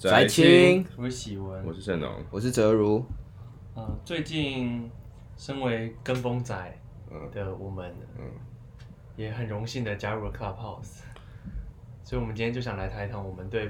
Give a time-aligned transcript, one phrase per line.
[0.00, 3.04] 宅青，我是喜文，我是盛龙，我是泽如。
[3.74, 4.90] 呃，最近
[5.36, 6.54] 身为跟风仔
[7.30, 8.24] 的我们，嗯，
[9.14, 11.02] 也很荣幸的加入了 Clubhouse，
[12.02, 13.68] 所以我们今天就想来谈一谈我们对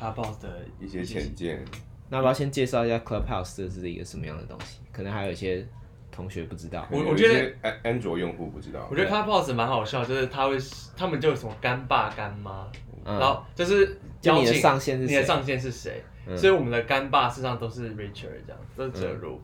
[0.00, 1.62] Clubhouse 的一些浅见。
[2.08, 4.80] 那要不要先介绍一下 Clubhouse 这是一个什么样的东西？
[4.90, 5.68] 可能还有一些
[6.10, 6.88] 同学不知道。
[6.90, 8.88] 我我觉得安安卓用户不知道。
[8.90, 10.56] 我觉得 Clubhouse 蛮好笑，就是他会，
[10.96, 12.66] 他们就有什么干爸干妈。
[13.06, 15.14] 然后就是邀请你的上线是谁？
[15.14, 16.02] 你的上线是谁？
[16.36, 19.40] 所以我们的干爸事实上都是 Richard 这样，都是哲如。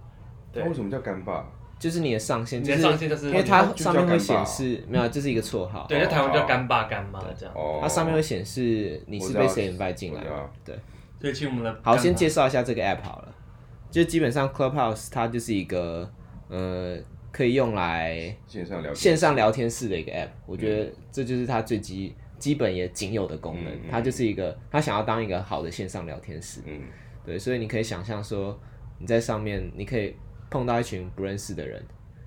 [0.53, 1.47] 对，为什么叫干爸？
[1.79, 5.87] 就是你的上限，你的上线就是因为它上面会显示没有，这是一个绰号。
[5.89, 7.55] 对，在台湾叫干爸干妈这样。
[7.81, 10.23] 它上面会显示你是被谁 invite 进来。
[10.65, 10.77] 对。
[11.21, 13.35] 所以请我们的好，先介绍一下这个 app 好了。
[13.91, 16.11] 就基本上 Clubhouse 它就是一个
[16.49, 16.97] 呃
[17.31, 20.31] 可以用来线上聊线上聊天室的一个 app。
[20.47, 22.15] 我觉得这就是它最基。
[22.43, 26.81] 基本也仅有的功能，它就是一个，他想要当一个好的线上聊天室，嗯，
[27.25, 28.59] 对，所以你可以想象说，
[28.99, 30.17] 你在上面，你可以
[30.51, 31.81] 碰到一群不认识的人，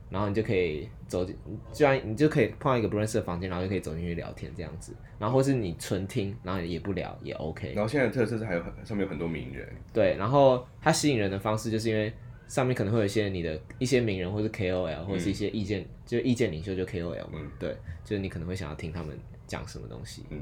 [0.09, 1.35] 然后你就可以走进，
[1.73, 7.73] 就然你就可以碰到一个不认识的房间，然后就可以走进去聊天这样子，然后或是你纯听，然后也不聊也 OK。
[7.73, 12.13] 然后现在的特色是还有很上面有很多名人，对，然后它吸引人的方式就是因为
[12.47, 19.19] 上面可能会有一些你的一些名人，或是 KOL，或是一些意见，嗯、就意见领袖就 KOL 嘛，嗯、对，就是你可能会想要听他们。
[19.47, 20.25] 讲什么东西？
[20.29, 20.41] 嗯，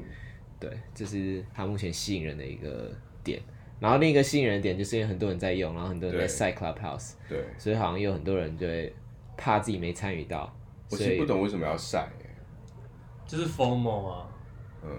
[0.58, 2.90] 对，这是他目前吸引人的一个
[3.22, 3.40] 点。
[3.80, 8.94] 然后另一个吸引人的点，就是因为很多人在用，然后很多人在晒 Clubhouse，对，所以好像有很多人就会
[9.36, 10.56] 怕自己没参与到。
[10.90, 12.08] 我其实不懂为什么要晒，
[13.26, 14.28] 就是 FOMO 啊，
[14.82, 14.90] 嗯，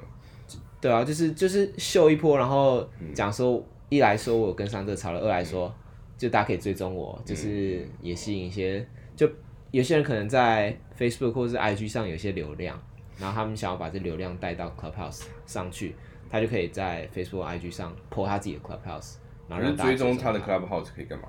[0.82, 5.74] 对啊，就是就是秀一波，然后讲说一来说我跟上这潮流，二来说
[6.18, 9.28] 就大家可以追踪我，就是也吸引一些，就
[9.72, 12.80] 有些人可能在 Facebook 或是 IG 上有些流量。
[13.18, 15.96] 然后他们想要把这流量带到 Clubhouse 上去，
[16.30, 19.16] 他就可以在 Facebook、IG 上 po 他自己的 Clubhouse，
[19.48, 21.28] 然后让大家追踪他的 Clubhouse 可以干嘛？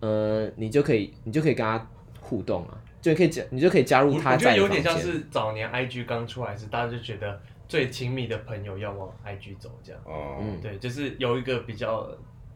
[0.00, 1.84] 呃，你就可以，你就可以跟他
[2.20, 4.32] 互动啊，就可以加，你就可以加入他。
[4.32, 10.00] 我觉得有点像是早年 IG 刚出来时，大家就觉得最亲密的朋友要往 IG 走这样。
[10.04, 10.38] 哦。
[10.40, 12.08] 嗯，对，就是有一个比较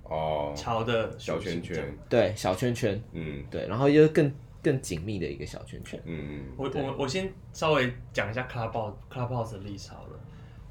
[0.04, 4.32] 哦潮的小圈圈，对，小圈圈，嗯，对，然后又更。
[4.62, 6.00] 更紧密的一个小圈圈。
[6.04, 10.20] 嗯，我我我先稍微讲一下 Clubhouse Clubhouse 的历史好了，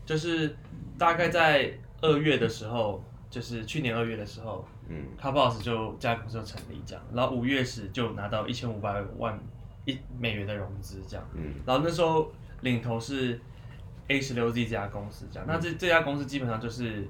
[0.06, 0.56] 就是
[0.98, 9.38] 大概在二月的时候，就是去年二月的时候，嗯，Clubhouse 就这家公司就成立这样，然后五月时就拿到一千五百万
[9.86, 12.32] 一美元的融资这样，嗯，然后那时候
[12.62, 13.40] 领头是
[14.08, 17.08] A 十六 Z 这家公司这样，嗯、那这这家公司基本上就是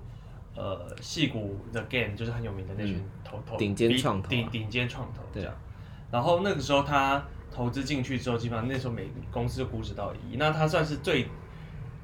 [0.55, 5.53] 呃戏骨 The Game 就是很有名的那群头头顶尖创投顶顶尖创投这样。
[6.11, 11.27] 然后那个时候他投资进去之后，基本上那时候每公司就估值到一亿，那他算是最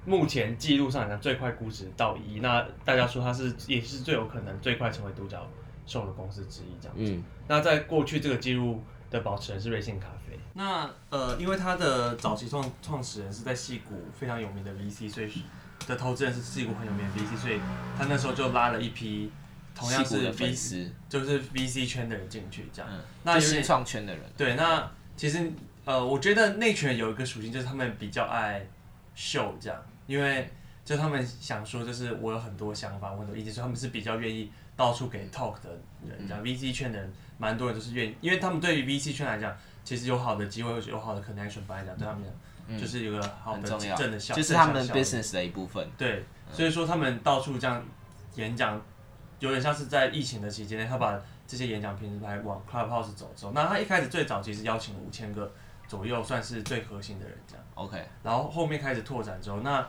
[0.06, 2.40] 目前记录上来讲最快估值到一亿。
[2.40, 5.46] 那大家说他是也是最有可能最快成为独角
[5.86, 7.04] 兽的公司之一这样子。
[7.14, 7.24] 嗯。
[7.48, 10.40] 那在过去这个记录的保持人是瑞幸咖啡。
[10.54, 15.30] 那呃，因为他的早期创创始人是在戏谷非常有名的 VC，所以
[15.86, 17.60] 的投资人是戏谷很有名的 VC，所以
[17.98, 19.32] 他那时候就拉了一批。
[19.78, 24.24] 同样是 VC，就是 VC 圈的人进去这样，嗯、那新创圈的人。
[24.36, 25.52] 对，那其实
[25.86, 28.66] 呃，我觉得内圈有一个属性，就是他们比较爱
[29.14, 30.50] 秀这样，因为
[30.84, 35.70] 就他们想说，就是我有很多想法，我很多意见，所以他们是比较愿意到处给 talk 的
[36.10, 36.28] 人。
[36.28, 42.34] 这样、嗯、VC 圈的人，蛮多人都是愿意，因为他们对于 VC 圈来讲，其实有好的机会，有好的 connection，来讲对他们讲，
[42.66, 45.88] 嗯、就是有个好的正的效，就是他们 business 的一部分。
[45.96, 47.86] 对，所以说他们到处这样
[48.34, 48.82] 演讲。
[49.40, 53.52] 有点像是在疫情的期间内，他把这些演讲平台往 Clubhouse 走走。
[53.54, 55.52] 那他一开始最早其实邀请了五千个
[55.88, 57.64] 左右，算是最核心的人这样。
[57.76, 58.04] OK。
[58.24, 59.88] 然后后面开始拓展之后，那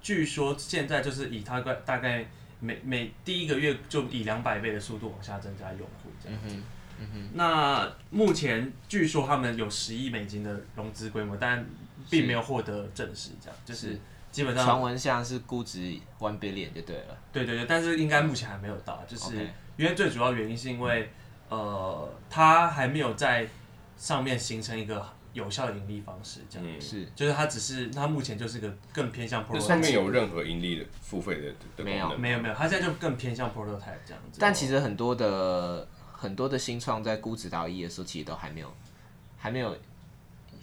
[0.00, 2.26] 据说现在就是以他个大概
[2.58, 6.56] 每每第一个月就以两百倍的速度往下增加用户这样子。
[6.98, 7.30] 嗯哼。
[7.34, 11.64] 那目前据说他们有十亿美金的融资规模，但
[12.10, 13.98] 并没有获得证实，这样就是。
[14.32, 15.78] 基本上传闻像是估值
[16.18, 19.46] one billion 就对了，对对对，但是应该目前还没有到，就是
[19.76, 21.10] 因为最主要原因是因为，
[21.50, 23.46] 呃，它还没有在
[23.98, 26.80] 上面形成一个有效的盈利方式，这样。
[26.80, 32.16] 是，就是它只是它目前就是个更偏向 prototype，上面有任何盈利的付费的的没有。
[32.16, 34.38] 没有没有，它现在就更偏向 prototype 这样子。
[34.40, 38.74] 但其实很多的很多的新创在估值到一的时候，其实都还没有
[39.36, 39.76] 还没有，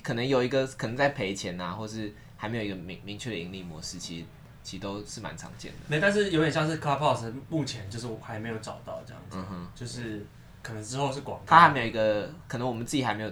[0.01, 2.11] 可能有一个可能在赔钱呐、啊，或是。
[2.39, 4.25] 还没有一个明明确的盈利模式，其实
[4.63, 5.77] 其实都是蛮常见的。
[5.89, 10.25] 没，但是有点像是 Clubhouse，目前就是我还没有找到这样子，嗯、哼就是
[10.63, 11.45] 可能之后是广告。
[11.45, 13.31] 它还没有一个，可能我们自己还没有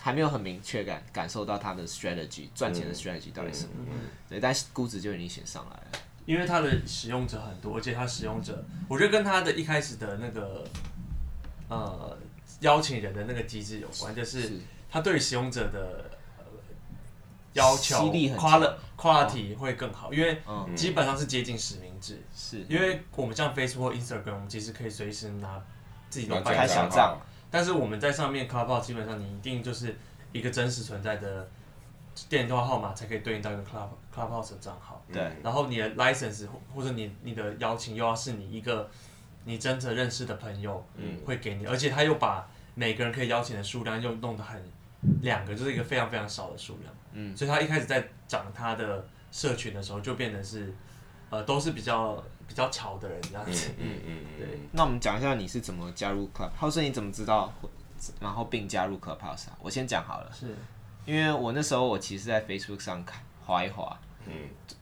[0.00, 3.72] 还没有很明确感感受到它的 strategy 赚钱的 strategy 到底是什么。
[3.78, 5.86] 嗯嗯嗯、对，但是估值就已经显上来了。
[6.24, 10.64] 因为它的使用者很多，而且它使用者，我觉得跟它的一开始的那个
[11.68, 12.16] 呃
[12.60, 14.52] 邀请人的那个机制有关，就是
[14.88, 16.16] 它对使用者的、呃、
[17.52, 20.40] 要求 quality quality 会更好，因为
[20.74, 22.64] 基本上是接近实名制，是。
[22.68, 25.60] 因为我们像 Facebook、Instagram，我们其实可以随时拿
[26.08, 27.18] 自己的开小账，
[27.50, 29.96] 但是我们在上面 Clubhouse 基本上你一定就是
[30.32, 31.48] 一个真实存在的。
[32.28, 38.86] 电话号码才可以对应到一个 Club Clubhouse 的账号，对，然后你的 license 或者你你的邀请又要是你一个
[39.46, 44.62] 你真正认识的朋友，嗯，会给你，而且他又把每个人可以邀请的数量又弄得很
[45.20, 50.74] 两个，就是一个非常非常少的数量，嗯，所以他一开始在涨他的社群的时候，就变成是
[51.30, 54.60] 呃都是比较比较潮的人这样子，嗯嗯嗯， 对。
[54.72, 57.52] 那我们讲一下你是怎么加入 Clubhouse，你怎么知道，
[58.20, 59.58] 然后并加入 Clubhouse 啊？
[59.60, 60.54] 我先讲好了，是。
[61.04, 64.32] 因为我那时候我其实，在 Facebook 上看划一划，嗯，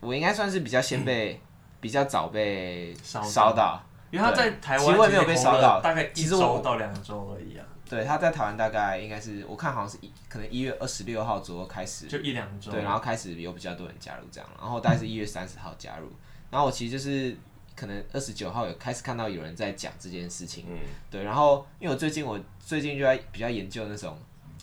[0.01, 1.41] 我应该算是比较先被、嗯、
[1.81, 7.65] 比较早被烧到，因为他在台湾其实我也没有被烧到，大概一周到两周而已啊。
[7.91, 16.09] 对，他在台湾大概应该是我看好像是一可能一月二十六号左右开始，就一两周，对，然后开始有比较多人加入这样，然后大概是一月三十号加入，
[16.51, 17.37] 然后我其实就是
[17.75, 20.79] 可能二十九号有开始看到有人在讲这件事情，嗯，
[21.11, 24.17] 对，然后因为我最近我最近就在比较研究那种。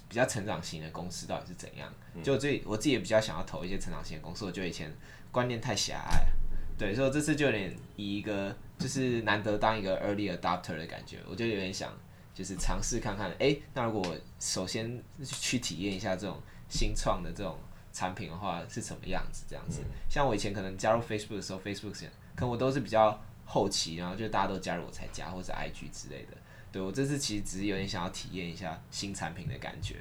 [0.10, 1.94] 比较成长型的公司到底是怎样？
[2.24, 4.90] 就最我自己也比较想要投一些成长型的公司，我觉得以前
[5.34, 6.38] 观念太狭隘了，
[6.78, 11.92] 对，所以这次就有点以一个就是难得当一个 early adopter 的感觉，我就有点想
[12.38, 16.40] 就是尝试看看，哎、欸，那如果我首先去体验一下这种
[16.70, 17.58] 新创的这种
[17.92, 19.44] 产品的话是什么样子？
[19.50, 22.00] 这样子，像我以前可能加入 Facebook 的时候，Facebook
[22.36, 26.38] 可能我都是比较后期，然后就大家都加入我才加，或者 IG 之类的。
[26.72, 29.96] 对，我这次其实只是有点想要体验一下新产品的感觉，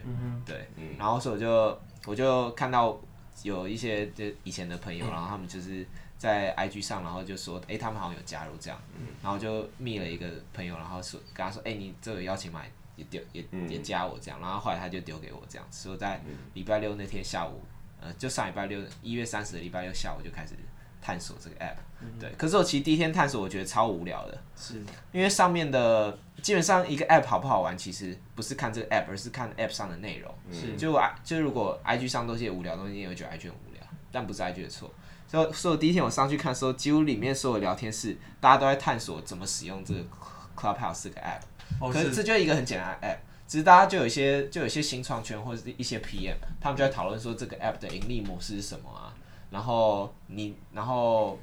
[0.45, 3.01] 对，嗯，然后所以我就我就看到
[3.45, 5.87] 有一些就以前的朋友，然后他们就是
[6.27, 12.63] 在 IG 上，然后就说，哎，他们好像有加入这样，嗯，然后就密了一个朋友，然后说跟他说，哎，你这个邀请码
[12.97, 16.21] 也丢也也加我这样，然后后来他就丢给我这样，所以在
[16.55, 17.63] 礼拜六那天下午，
[18.01, 20.55] 呃，就上礼拜六一月三十的礼拜六下午就开始
[21.01, 24.83] 探索这个 app，对，可是我其实第一天探索，我觉得超无聊的，是
[25.13, 26.19] 因为上面的。
[26.43, 30.33] 基本上一个 app 好不好玩，其实不是看这个 app，而是看 app 上的内容。
[30.53, 33.83] 是，就 I 就如果 IG 上都是些无聊的东西，你也会觉得 IG 很无聊，
[34.13, 34.93] 但不是 IG 的错。
[35.29, 40.01] 所以，所以第一天我上去看的时候，几乎里面所有聊天室，大家都在探索怎么使用这个
[40.57, 41.41] Clubhouse 这个 app。
[41.81, 43.19] 哦，可是这就一个很简单的 app，
[43.49, 49.13] 只是大家就有一些就有一些新创圈或者是一些 PM，他们就在讨论说这个 app 的盈利模式是什么啊？
[49.51, 51.39] 然后你，然后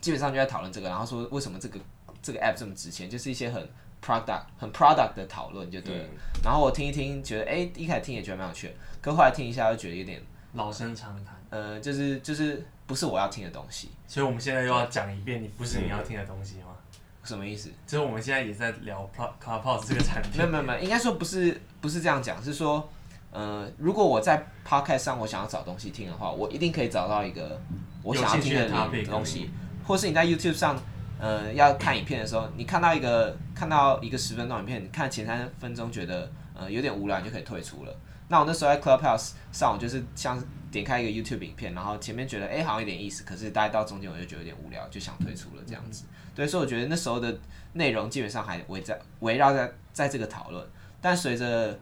[0.00, 1.78] 基本上就在讨论这个，然后说为什么这个
[2.22, 3.68] 这个 app 这么值钱，就是一些很。
[4.04, 6.10] product 很 product 的讨论就对了，嗯、
[6.44, 16.68] 然后我听一听，觉得哎、欸，一开始听也觉得蛮有趣的，可后来听一下又觉得有点老生常谈，呃，就是就是不是我要听的东西，所以我们现在又要讲一遍，你不是你要听的东西吗？
[16.92, 17.70] 嗯、什么意思？
[17.86, 19.08] 就是我们现在也在聊
[19.42, 22.88] Clubhouse 这个产品，没有没有没有，应该说不是不是这样讲，是说，
[23.30, 27.60] 呃，如果我在 podcast 上我想要找东西听的话，我一定可以找到一个
[28.02, 28.68] 我想要听的
[29.04, 29.50] 东西，
[29.86, 30.76] 或是你在 YouTube 上。
[31.16, 37.96] 呃，要看影片的时候，你看到一个看到一个十分钟影片，你看前三分钟觉得呃有点无聊，你就可以退出了。
[38.28, 40.36] 那我那时候在 Clubhouse 上，我就是像
[40.74, 46.04] 点开一个 YouTube 影片，然后前面觉得哎、欸、好像有点意思，可是大概到中间我就觉得有点无聊，就想退出了这样子。
[46.34, 47.38] 对，所以我觉得那时候的
[47.72, 50.66] 内容基本上还围在围绕在在这个讨论，
[51.00, 51.78] 但随着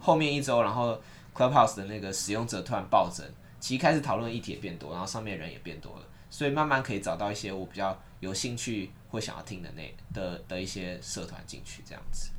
[0.00, 1.00] 后面一周，然后
[1.34, 3.24] Clubhouse 的那个使用者突然暴增，
[3.60, 7.96] 其实开始讨论议题也变多，然后上面人也变多了，所以慢慢可以找到一些我比较。
[8.20, 12.30] 有兴趣或想要听的那的的一些社团进去这样子，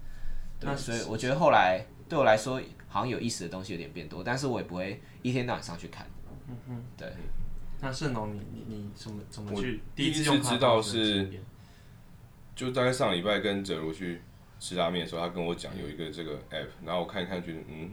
[0.60, 6.08] 那所以我觉得后来对我来说好像有意思的东西有点变多，但是我也不会一天到晚上去看。
[6.48, 7.12] 嗯哼，对。
[7.80, 9.82] 那盛龙，你你你怎么怎么去？
[9.96, 11.30] 第一次知道是，
[12.56, 14.20] 就大概上礼拜跟哲如去
[14.60, 17.92] 吃拉面的时候，他跟我讲有一个这个 app，然后我看一看，觉得嗯，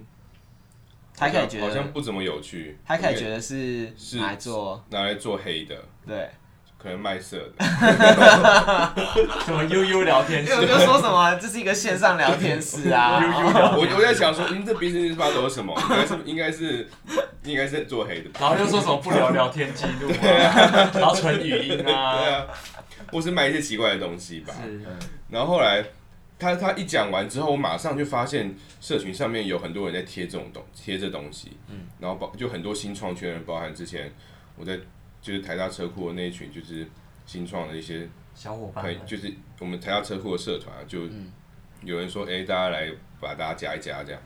[1.15, 6.31] 他可以觉得好像不怎么有趣，他可以觉得是拿来做拿来做黑的，对。
[6.85, 7.65] 可能卖色的，
[9.47, 10.53] 什么悠悠聊天室？
[10.53, 13.25] 我就说什么这是一个线上聊天室啊。
[13.25, 15.75] 悠悠聊我我在想说，嗯，这 business model 是什么？
[15.81, 16.91] 应该是应该是
[17.45, 18.29] 应该是做黑的。
[18.39, 22.45] 然后又说什么不聊聊天记录啊， 然后纯语音啊，对啊，
[23.11, 24.53] 或是卖一些奇怪的东西吧。
[25.31, 25.83] 然后后来
[26.39, 34.13] 他他一讲完之后，我马上就发现社群上面有很多人在贴这种东贴这东西，嗯，然后包就很多新创圈人，包含之前
[34.59, 34.79] 我在。
[35.25, 36.87] 就是台大车库的那一群，就是
[37.25, 41.01] 新创的一些小伙伴，就是我们台大车库的社团，啊就
[41.83, 44.21] 有人说，哎、欸，大家来把大家加一加这样，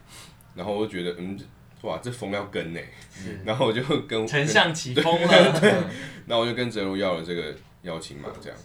[0.56, 1.38] 然后我就觉得，嗯，
[1.82, 2.80] 哇，这风要跟呢，
[3.46, 5.70] 然后我就跟丞相起风了，对，
[6.26, 8.58] 然后我就跟哲如要了这个邀请码，这样，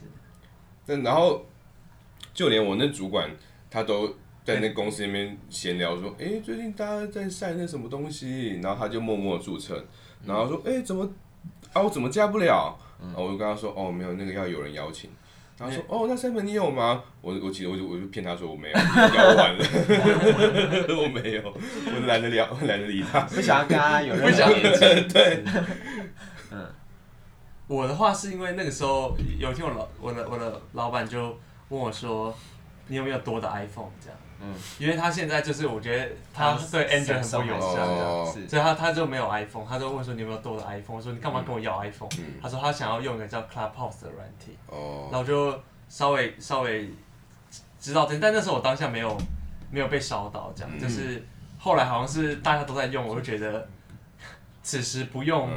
[0.87, 1.45] 但然后
[2.33, 3.29] 就连我那主管
[3.69, 4.11] 他都
[4.43, 9.85] 在那公司那边闲聊说，哎，最近大家在晒那什么东西，然后他就默默注册，
[10.25, 11.07] 然后说，哎，怎么
[11.73, 12.77] 啊，我怎么加不了？
[13.01, 15.09] 然后我就跟他说，哦，没有，那个要有人邀请。
[15.57, 19.63] 他说：“哦，那 Simon 你有吗？”我我其实我就我就骗他说我没有，聊完了，
[20.97, 25.01] 我没有，我懒得聊，懒得理他，不想要跟他有任何连接。
[25.13, 25.43] 对，
[26.51, 26.65] 嗯，
[27.67, 31.37] 我的话是因为那个时候有一天我老我的我的老板就
[31.69, 32.35] 问我说
[32.87, 34.19] ：“你有没有多的 iPhone？” 这样。
[34.43, 42.09] 嗯，因为他现在就是我觉得他对 Android 很不友善，所以他他就没有 iPhone，他就问说你有没有多的 iPhone，我说你干嘛跟我要 iPhone？
[42.41, 44.57] 他说他想要用一个叫 Clubhouse 的软体，
[45.09, 45.57] 然后就
[45.87, 46.91] 稍微稍微
[47.79, 49.17] 知道这，但那时候我当下没有
[49.71, 51.25] 没有被烧到，这样就是
[51.57, 53.65] 后来好像是大家都在用，我就觉得
[54.61, 55.49] 此时不用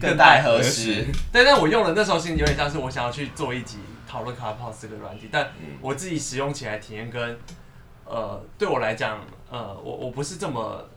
[0.00, 1.06] 更待何时？
[1.30, 3.78] 但但我用了那时候心里有点像是我想要去做一集
[4.08, 5.48] 讨论 Clubhouse 这个软体，但
[5.80, 7.38] 我自己使用起来体验跟。
[8.08, 9.20] 呃，对我来讲，
[9.50, 10.88] 呃，我我不是这么，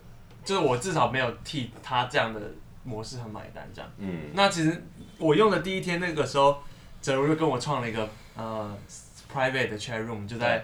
[0.45, 2.39] 就是我至少没有替他这样的
[2.83, 3.91] 模式很买单这样。
[3.97, 4.29] 嗯。
[4.33, 4.83] 那其实
[5.17, 6.57] 我用的第一天那个时候，
[7.01, 8.77] 哲如就跟我创了一个呃
[9.33, 10.63] private 的 chat room，就在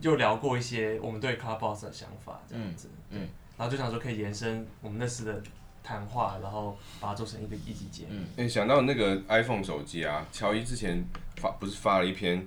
[0.00, 2.90] 又聊过一些我们对 Clubhouse 的想法这样子。
[3.10, 3.20] 嗯。
[3.20, 5.42] 嗯，然后就想说可以延伸我们那时的
[5.82, 8.20] 谈话，然后把它做成一个一级节目。
[8.36, 8.48] 嗯。
[8.48, 11.04] 想到那个 iPhone 手机啊，乔伊之前
[11.36, 12.44] 发不是发了一篇。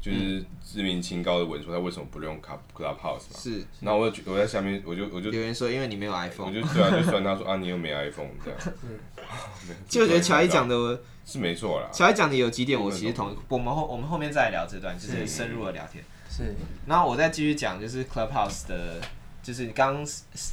[0.00, 3.36] 就是知名清高的文说他为什么不用 Clubhouse 嘛？
[3.36, 8.58] 是，然后我就我在下面我就我就留言说，因为你没有 iPhone，我就对啊，就算他说啊，你又没 iPhone 这样。
[9.86, 11.88] 就我觉得乔伊讲的是没错啦。
[11.92, 16.02] 乔伊讲的有几点我其实同，我们后我们后面再来聊这段，就是深入的聊天。
[16.30, 16.54] 是，
[16.86, 19.00] 然后我再继续讲，就是 Clubhouse 的，
[19.42, 20.02] 就是你刚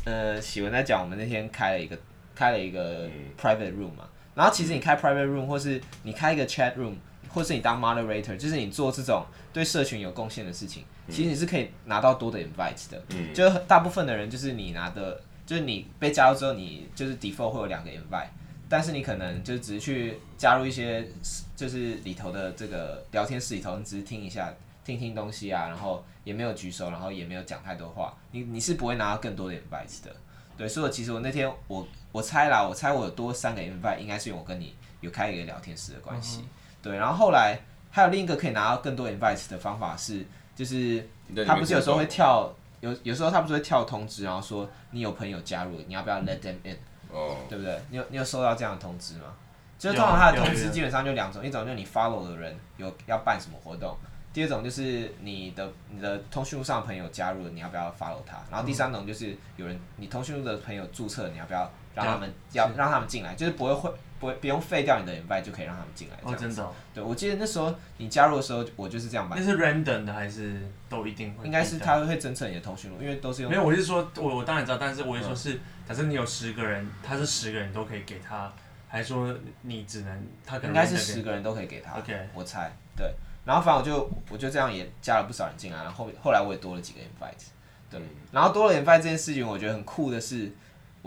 [0.04, 1.98] 呃喜文在讲，我们那天开了一个
[2.36, 3.08] 开了一个
[3.42, 6.96] private room 嘛，然后其实你开 private room 或是你开一个 chat room。
[7.30, 13.02] 或是你当 moderator，就是你做这种对社群有贡献的事情，其实你是可以拿到多的 invite 的。
[13.10, 18.28] 嗯，就大部分的人就是你拿的，就是你被加入之后，你就是 default 会有两个 invite，
[18.70, 21.08] 但是你可能就只是去加入一些，
[21.56, 24.54] 就是里头的这个聊天室里头，你只是听一下，
[24.86, 30.16] 听听东西啊，然后也没有举手，然后也没有讲太多话，你你是不会拿到更多的 invite 的。
[30.58, 36.40] 对，所以我其实我那天我我猜啦，我猜我有多三个 invite，应该是因为我跟你有开一个聊天室的关系。
[36.42, 36.50] 嗯
[36.82, 41.08] 对，然后后来还有另一个可以拿到更多 invites 的方法是，就是
[41.46, 46.78] 他不是有时候会跳，有有时候他不是会跳通知，然后说你有朋友加入，你要不要 let them in？
[47.12, 47.82] 哦，对不对？
[47.90, 49.34] 你有你有收到这样的通知吗？
[49.80, 53.96] 就是通常他的通知基本上就两种，一种就是你 follow 的人有要办什么活动，
[54.34, 58.38] 第二种就是你的你的通讯录上的朋友加入了，你要不要 follow 他？
[58.50, 63.36] 然后第三种就是有人你通讯录的朋友注册，你要不要让他们要让他们进来？
[63.36, 63.92] 就是不会会。
[64.20, 66.18] 不不用废掉你的 invite 就可以让他们进来。
[66.24, 66.74] 哦，真的、哦。
[66.94, 69.40] 对，我记得那时候你加入的时候，我就是这样办。
[69.40, 71.46] 那是 random 的还是都一定会？
[71.46, 73.52] 应该是他会侦测你的通讯录，因为都是用。
[73.52, 78.52] 没有，我是说，我我当然知道，但是我是说是，假设你有十个人，他是十个人都可以给他，
[78.88, 80.70] 还是说你只能他可能？
[80.70, 81.94] 应该是十个人都可以给他。
[81.98, 83.14] OK，我猜对。
[83.46, 87.48] 然后反正我就我就这样也加了不少人进来，然后后后来我也多了几个 invite。
[87.90, 88.02] 对。
[88.32, 90.52] 然后多了 invite 这件事情，我觉得很酷的是，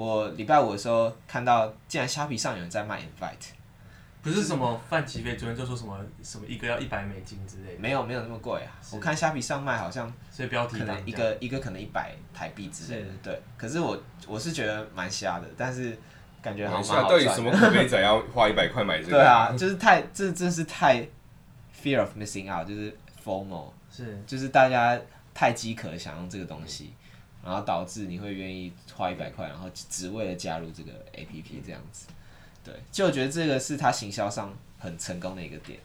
[0.01, 3.51] 我礼拜五的时候看到，竟然虾皮上有人在卖 invite。
[4.23, 8.73] 不是什么范琪斐昨天就说什么什么一个要一百美金之类的，没有没有那么贵啊。
[8.93, 13.43] 我看虾皮上卖好像，所以标题可能一个一个可能一百台币之类的，对。
[13.59, 15.95] 可是我我是觉得蛮瞎的，但是
[16.41, 17.23] 感觉好像蛮好赚。
[17.23, 19.11] 到底什么可悲仔要花一百块买这个？
[19.11, 21.07] 对啊，就是太这真是太
[21.79, 24.99] fear of missing out，就是 formal，是就是大家
[25.35, 26.95] 太饥渴想用这个东西，
[27.45, 32.07] 然后导致你会愿意花一百块，然后只为了加入这个 APP 这样子。
[32.63, 35.79] 对，就我觉得这个是他行销上很成功的一个点，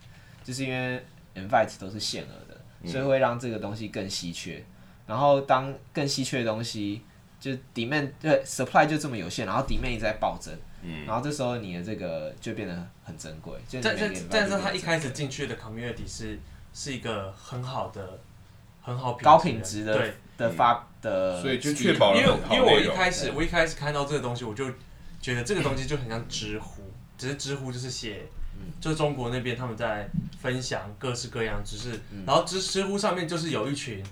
[0.44, 1.02] 就是因为
[1.36, 4.64] invite 都是限额的，所以会让这个东西更稀缺。
[5.08, 7.02] 然后当更稀缺的东西，
[7.40, 13.54] 就 demand 对 supply 就这么有限，然后 demand 一直在暴增，嗯，然后这时候你的这个就变得很珍贵。
[13.82, 16.40] 但但但是他一开始进去的 community 是
[16.74, 18.20] 是一个很好的、
[18.82, 24.66] 很好高品质的对的发的，所以就确保了因为因为我一开始我一开始看到这个东西我就。
[25.22, 26.84] 觉得这个东西就很像知乎，
[27.18, 28.28] 只是知乎就是写，
[28.80, 30.08] 就是中国那边他们在
[30.40, 34.06] 分享各式各样知识，然后知知乎上面就是有一群，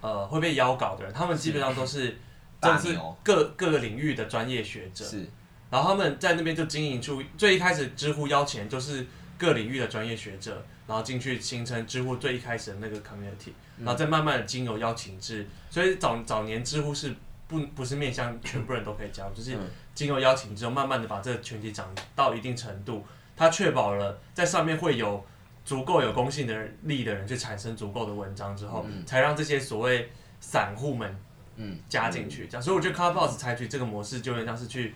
[0.00, 2.16] 呃会被邀稿的人，他们基本上都是，
[2.62, 5.28] 就是各各个领域的专业学者，是，
[5.70, 9.04] 然后他们在那边就经营出最一开始知乎邀请就是
[9.36, 17.14] 各领域的专业学者，然后进去形成知乎最一开始的那个 community，然后再慢慢的经由邀请制，所以早早年知乎是。
[17.50, 19.58] 不不是面向全部人都可以加入，就是
[19.92, 23.04] 经由邀请之后，慢慢的把这个群体长到一定程度，
[23.36, 25.26] 它确保了在上面会有
[25.64, 31.18] 足够有公信的人力的人去产生足够的文章之后，嗯、才让这些所谓散户们
[31.56, 32.46] 嗯加进去。
[32.46, 34.94] 这样，所以我觉得 Clubhouse 采取这个模式，就有点像是去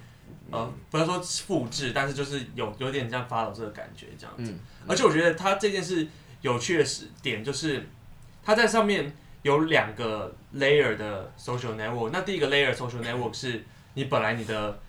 [0.53, 4.53] 呃不要说复制，但是就是有有点像 follow 这个感觉这样子。
[4.53, 6.07] 嗯、而且我觉得它这件事
[6.41, 7.85] 有趣的是点就是，
[8.45, 9.13] 它在上面。
[9.45, 14.81] 有两个 layer 的 social network，那第一个 layer social network 是你本来你的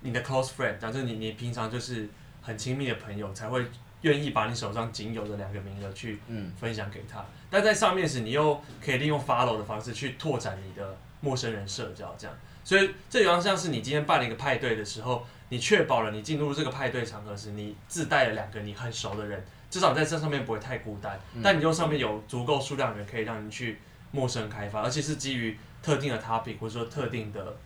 [0.00, 2.08] 你的 close friend，假设你你平常就是
[2.42, 3.64] 很亲密的朋友才会
[4.00, 6.18] 愿意把你手上仅有的两个名额去
[6.58, 23.78] 分享给他，嗯、但在上面时你又可以利用 follow 的方式去拓展你的陌生人社交，这样，所以这有点像是你今天办了一个派对的时候，你确保了你进入这个派对场合时，你自带了两个你很熟的人，至少你在这上面不会太孤单，嗯、但你又上面有足够数量的人可以让你去。
[24.12, 27.56] 陌生开发，而且是基于特定的 topic 或者说特定的、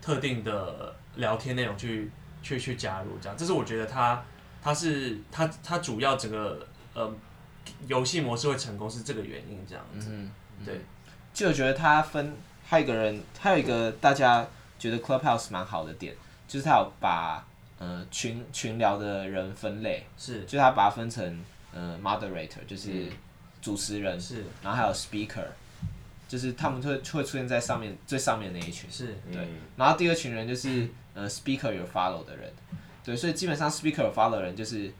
[0.00, 2.10] 特定的聊天内容去
[2.42, 4.24] 去去加入，这样，这是我觉得它
[4.62, 7.14] 它是它它主要整个呃
[7.86, 10.08] 游戏模式会成功是这个原因，这样子。
[10.10, 10.80] 嗯，嗯对。
[11.34, 12.34] 就我觉得它分，
[12.64, 14.46] 还有一个人，还有一个大家
[14.78, 16.16] 觉得 Clubhouse 蛮好的点，
[16.52, 17.42] 就是他有把
[17.78, 21.42] 呃群群聊的人分类，是，就他把它分成
[21.72, 23.06] 呃 moderator，就是
[23.62, 25.46] 主持人，是，然后还有 speaker。
[26.28, 29.16] 就是他们会会出现在上面最上面那一群，是。
[29.32, 29.48] 对。
[29.76, 32.52] 然后第二群人就是呃 speaker 有 follow 的人，
[33.02, 34.92] 对，所以基本上 speaker 有 follow 的人就是，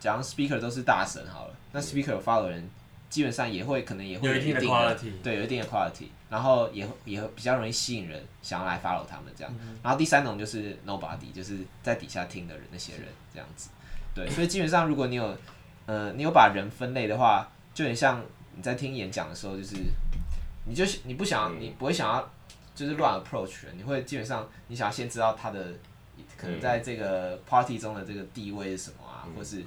[0.00, 2.68] 假如 speaker 都是大神好了，那 speaker 有 follow 的人
[3.08, 9.52] 基本上也会可能也会有一定的 quality，对，有一定的 quality，然后也也比较容易吸引人想要来 follow 他们这样。
[9.82, 13.02] 然后第三种就是 nobody，就是在底下听的人那些人
[13.34, 13.68] 这样子，
[14.14, 14.30] 对。
[14.30, 15.36] 所以基本上如果你有
[15.84, 18.22] 呃你有把人分类的话，就很像
[18.54, 19.76] 你在听演讲的时候就是。
[20.66, 22.30] 你就你不想，你不会想要，
[22.74, 25.72] 就是乱 approach 人，你会基本上你想要先知道他的
[26.36, 29.64] 可能在这个 party 中的这个地位是什么啊，或是，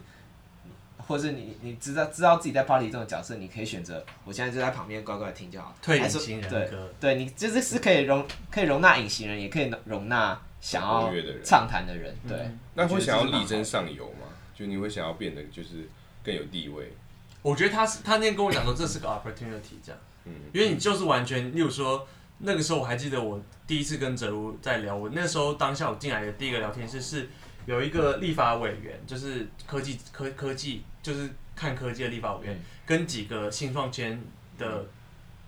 [1.08, 5.76] 或是你你知道知道自己在 party 中的角色，你可以选择我现在就在旁边乖乖听就好。
[5.82, 11.12] 退隐形人格，对，对你就是是可以容可以容纳隐形人，也可以容纳想要
[11.44, 12.16] 畅谈的人。
[12.28, 12.38] 对，
[12.74, 14.28] 那会想要力争上游吗？
[14.56, 15.89] 就你会想要变得就是
[16.24, 16.94] 更有地位？
[17.42, 20.00] 我觉得他是他那天跟我讲说这是个 opportunity 这样。
[20.26, 27.28] 嗯因为你就是完全，例如说那个时候我还记得我第一次跟哲如在聊，我那时候当下我进来的第一个聊天室是
[27.66, 34.20] 有一个立法委员，就是科技科科技就是看科技的立法委员，跟几个新创圈
[34.58, 34.84] 的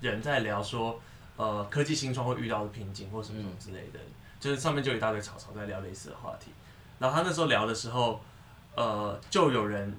[0.01, 1.01] 人在聊说，
[1.35, 3.99] 呃，科技新创会遇到的瓶颈或什么什么之类的，
[4.39, 6.51] 就是上面就有一大堆草草在聊类似的话题，
[6.99, 8.21] 然后他那时候聊的时候，
[8.75, 9.97] 呃，就有人，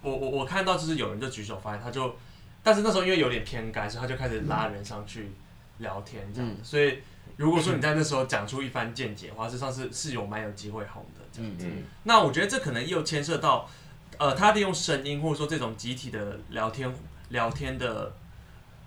[0.00, 2.16] 我我我看到就是有人就举手发言，他就。
[2.64, 5.32] 但是那时候因为有点偏干，所以他就开始拉人上去
[5.78, 6.48] 聊天这样。
[6.48, 7.00] 嗯、所以
[7.36, 11.66] 如果说你在那时候讲出一番见解的话，实际上是是有蛮有机会红的这样子。
[12.04, 13.68] 那我觉得这可能又牵涉到，
[14.18, 16.94] 呃，他利用声音或者说这种集体的聊天
[17.30, 18.12] 聊天的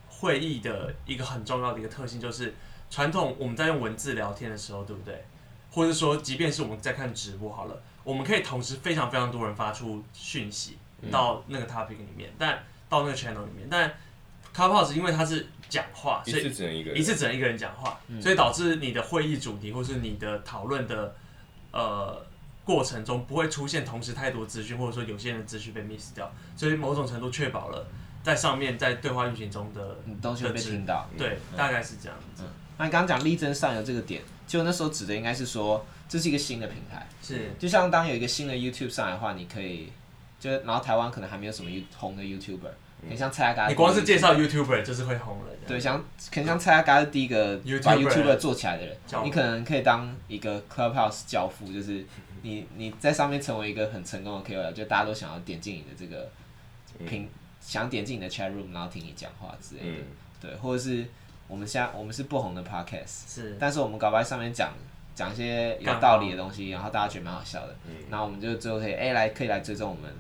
[0.08, 2.54] 会议的一个很重要的一个特性，就是
[2.90, 5.26] 传统我们在用文字聊天的时候，对不对？
[5.72, 10.78] 或者说，即便是我们在看直播好了，我们可以同时非常非常多人发出讯息
[11.12, 13.94] 到那个 topic 里面，但到那个 channel 里面，但
[14.56, 21.14] Clubhouse 因为它是讲话，所以一次只能一个人，一次只能一个人讲话，嗯、所以导致你的会议主题或是你的讨论的
[21.72, 22.26] 呃
[22.66, 27.88] 过程中不会出现同时太多资讯，或者说有些人的资讯被 miss 掉，所以某种程度确保了
[28.22, 31.08] 在上面在对话运行中的东西会被听到。
[31.18, 32.44] 对，嗯、大概是这样子。
[32.44, 32.50] 嗯、
[32.80, 39.94] 那你刚刚讲力争上游这个点，就那时候指的应该是说这是一个新的平台，是就像当有一个新的 YouTube 上来的话，你可以。
[40.38, 42.70] 就然后台湾可能还没有什么红的 YouTuber，
[43.10, 43.68] 很像蔡阿嘎。
[43.68, 45.46] 你光是介绍 YouTuber 就是会红了。
[45.66, 45.98] 对，像
[46.30, 52.06] 可能像蔡阿嘎是第一个把 YouTuber 做起来的人，你可能可以当一个 Clubhouse 教父，就是
[52.46, 56.30] 你你在上面成为一个很成功的 KOL，就大家都想要点进你的这个
[57.08, 57.28] 屏，
[57.60, 59.98] 想点进你的 chat room，然后听你讲话之类的。
[60.40, 61.06] 对，或者是
[61.48, 64.74] 我们现在我们是不红的 Podcast，是，但是我们搞不好在上面讲
[65.16, 67.76] 讲一些有道理的东西，然后大家觉得蛮好笑的，
[68.10, 70.14] 然后我们就最后可以哎来可以来追踪我们。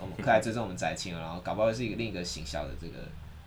[0.00, 2.94] 我们可以来追踪我们宅青，然后搞不好是一个另一个行销的这个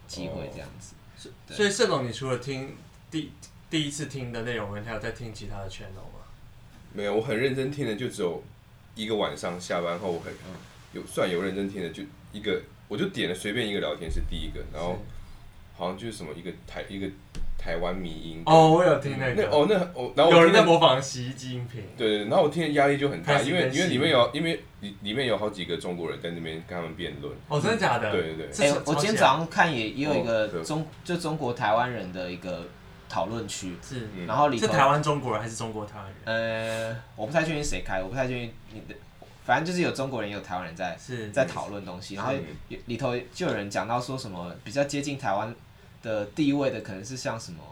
[0.07, 0.95] 机会，这样子。
[1.19, 2.73] 是、哦，所以盛总，你除了听
[3.11, 3.29] 第
[3.69, 6.14] 第一次听的内容，你还有在听其他的 channel 吗？
[6.95, 8.41] 没有，我很认真听的就只有
[8.95, 10.33] 一个晚上下班后，我很
[10.93, 14.97] 有算有认真听的就一个，我就点了随便一个聊天是第一个，然后
[15.75, 17.07] 好像就是什么一个台一个。
[17.57, 28.11] 台湾迷音哦，我有听那个，那哦那哦，然后有人在模仿习近平，对对，然后我听的压力就很大，因为因为里面有因为里里面有好几个中国人在那边跟他们辩论，哦，真的假的？
[28.11, 32.67] 对对对，哎，我今天早上看也也有一个中就中国台湾人的一个
[33.07, 36.15] 讨论区，是，然后里头是台湾中国人还是中国台湾人？
[36.25, 38.95] 呃，我不太确定谁开，我不太确定你的，
[39.45, 42.33] 反正就是有中国人也有台湾人在是在讨论东西，然后
[42.85, 45.53] 里头就有人讲到说什么比较接近台湾
[46.01, 47.63] 的地位的，可能是像什么，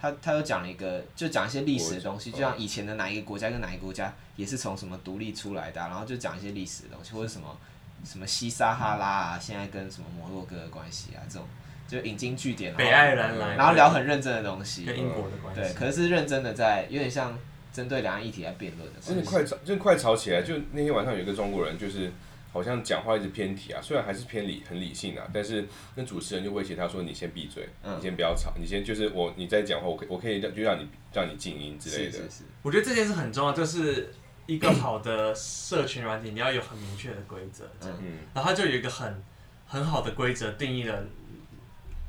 [0.00, 7.56] 他他又讲了一个，就讲一些历史的东西，就像以前的哪一个国家跟哪一个国家也是从什么独立出来的，啊，然后就讲一些历史的东西，或者什么
[8.04, 11.48] 什么西撒哈拉啊，现在跟什么摩洛哥的关系啊这种。
[11.88, 17.38] 就引经据典，北爱尔兰来，然后聊很认真的东西，跟英国的关系，对，可是是认真的在，有点像
[17.72, 19.00] 针对两岸议题来辩论的。
[19.00, 20.42] 真的快吵，真的快吵起来！
[20.42, 22.10] 就那天晚上有一个中国人，就是
[22.52, 34.10] 好像讲话一直偏题啊，虽然还是偏理很理性啊，但是那主持人就威胁他说：“你先闭嘴，你先不要吵，你先就是我你在讲话，我可我可以让就让你让你静音之类的。”是是是，我觉得这件事很重要，就是
[34.46, 39.22] 一个好的社群软体，你要有很明确的规则，嗯，然后它就有一个很
[39.66, 41.04] 很好的规则定义了。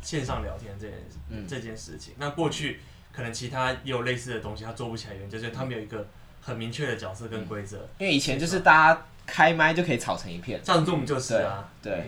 [0.08, 2.80] 线上聊天这件事，嗯、这件事情，那过去
[3.12, 6.08] 可能其他也有类似的东西，他做不起来，原因就是他们有一个
[6.39, 7.86] 很明确的角色跟规则。
[7.98, 12.04] 因为以前就是大家开麦就可以吵成一片，像 Zoom 就是啊，对，对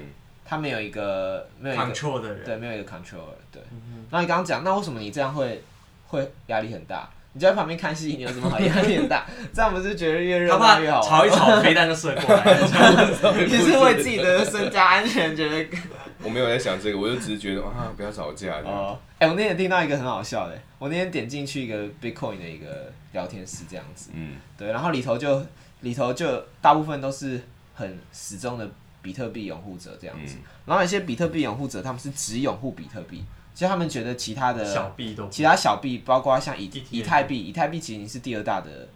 [0.46, 3.62] 他没有一个没有一个 control 的人，对，没有一个 control，对。
[3.70, 5.62] 嗯、哼然后你刚刚讲，那为什么你这样会
[6.08, 7.10] 会压力很大？
[7.34, 9.26] 你就在旁边看戏，你有什么好压力很大？
[9.54, 11.02] 这样不是觉得越热闹越好？
[11.02, 12.44] 吵一吵，飞弹就射过来。
[13.46, 15.78] 你是为自己的身家安全觉得？
[16.24, 18.60] 我没有在想这个，我就只是觉得啊，不要吵架。
[18.62, 24.12] 哦，哎、欸，我那天听到一个很好笑的，我那天点进去一个 Bitcoin 的一个聊天室，这样子。
[24.14, 24.36] 嗯。
[24.58, 25.46] 对，然后里头就
[25.82, 27.42] 里头就大部分都是
[27.74, 28.70] 很死忠的
[29.02, 33.24] 比特币拥护者这样子，嗯、然后有些比特币拥护者他们是只拥护比特币。
[33.54, 38.88] 其实他们觉得其他的小币都，其他小币，包括像以以太币，以太币其实是第二大的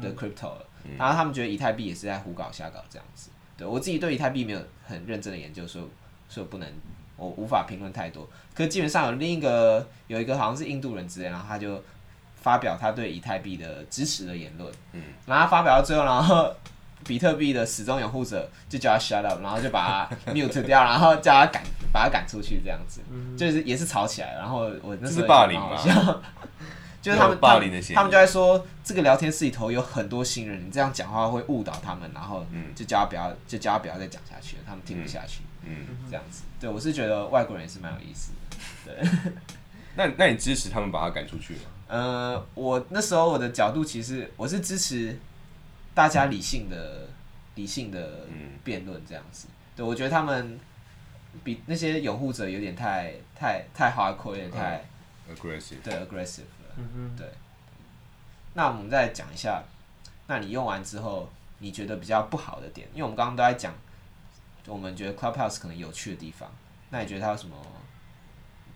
[0.00, 0.66] 的 crypto 了。
[0.96, 3.30] 然后他们觉得以太币也是在胡搞瞎搞这样子。
[3.56, 5.84] 对，我自己对以太币没有很认真的研究，所以
[6.32, 6.68] 所以我不能，
[7.16, 8.28] 我无法评论太多。
[8.54, 11.82] 可是基本上有另一个有一个好像是印度人之类，然后他就
[12.36, 14.72] 发表他对以太币的支持的言论。
[14.92, 16.54] 嗯，然后他发表到最后，然后。
[17.04, 21.60] 比特币的始终拥护者就叫他 shut up，然后就把他 mute 掉，然后叫他赶，
[21.92, 24.34] 把他赶出去，这样子，嗯、就是也是吵起来。
[24.34, 25.74] 然后我那时候是霸凌嘛，
[27.02, 35.51] 就是他们霸凌的他们就在说这个聊天室里头有很多新人，你这样讲话会误导他们，然后就叫他不要，就叫他不要再讲下去了，他们听不下去，嗯，
[36.08, 36.42] 这样子。
[36.60, 38.32] 对，我是觉得外国人也是蛮有意思
[38.86, 38.94] 的。
[38.94, 39.32] 对，
[39.96, 41.60] 那那你支持他们把他赶出去吗？
[41.88, 45.18] 呃，我那时候我的角度其实我是支持。
[45.94, 47.06] 大家理性的、
[47.54, 48.26] 理性的
[48.64, 49.46] 辩论这样子，
[49.76, 50.58] 对，我觉得他们
[51.44, 54.82] 比那些拥护者有点太、太、太 hardcore，有点太
[55.30, 57.26] aggressive，对 aggressive 了，嗯哼，对。
[58.54, 59.62] 那我们再讲一下，
[60.28, 62.88] 那你用完之后，你觉得比较不好的点？
[62.94, 63.74] 因为我们刚刚都在讲，
[64.66, 66.50] 我们觉得 Clubhouse 可能有趣的地方，
[66.90, 67.56] 那你觉得它有什么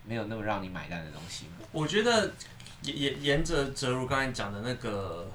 [0.04, 1.52] 没有那么让你买单的东西吗？
[1.72, 2.32] 我觉得
[2.82, 5.30] 沿沿沿着哲如刚才讲的那个。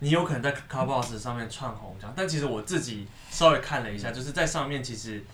[0.00, 5.24] 你有可能在 Clubhouse 上面窜红这样，但其实我自己稍微看了一下，就是在上面其实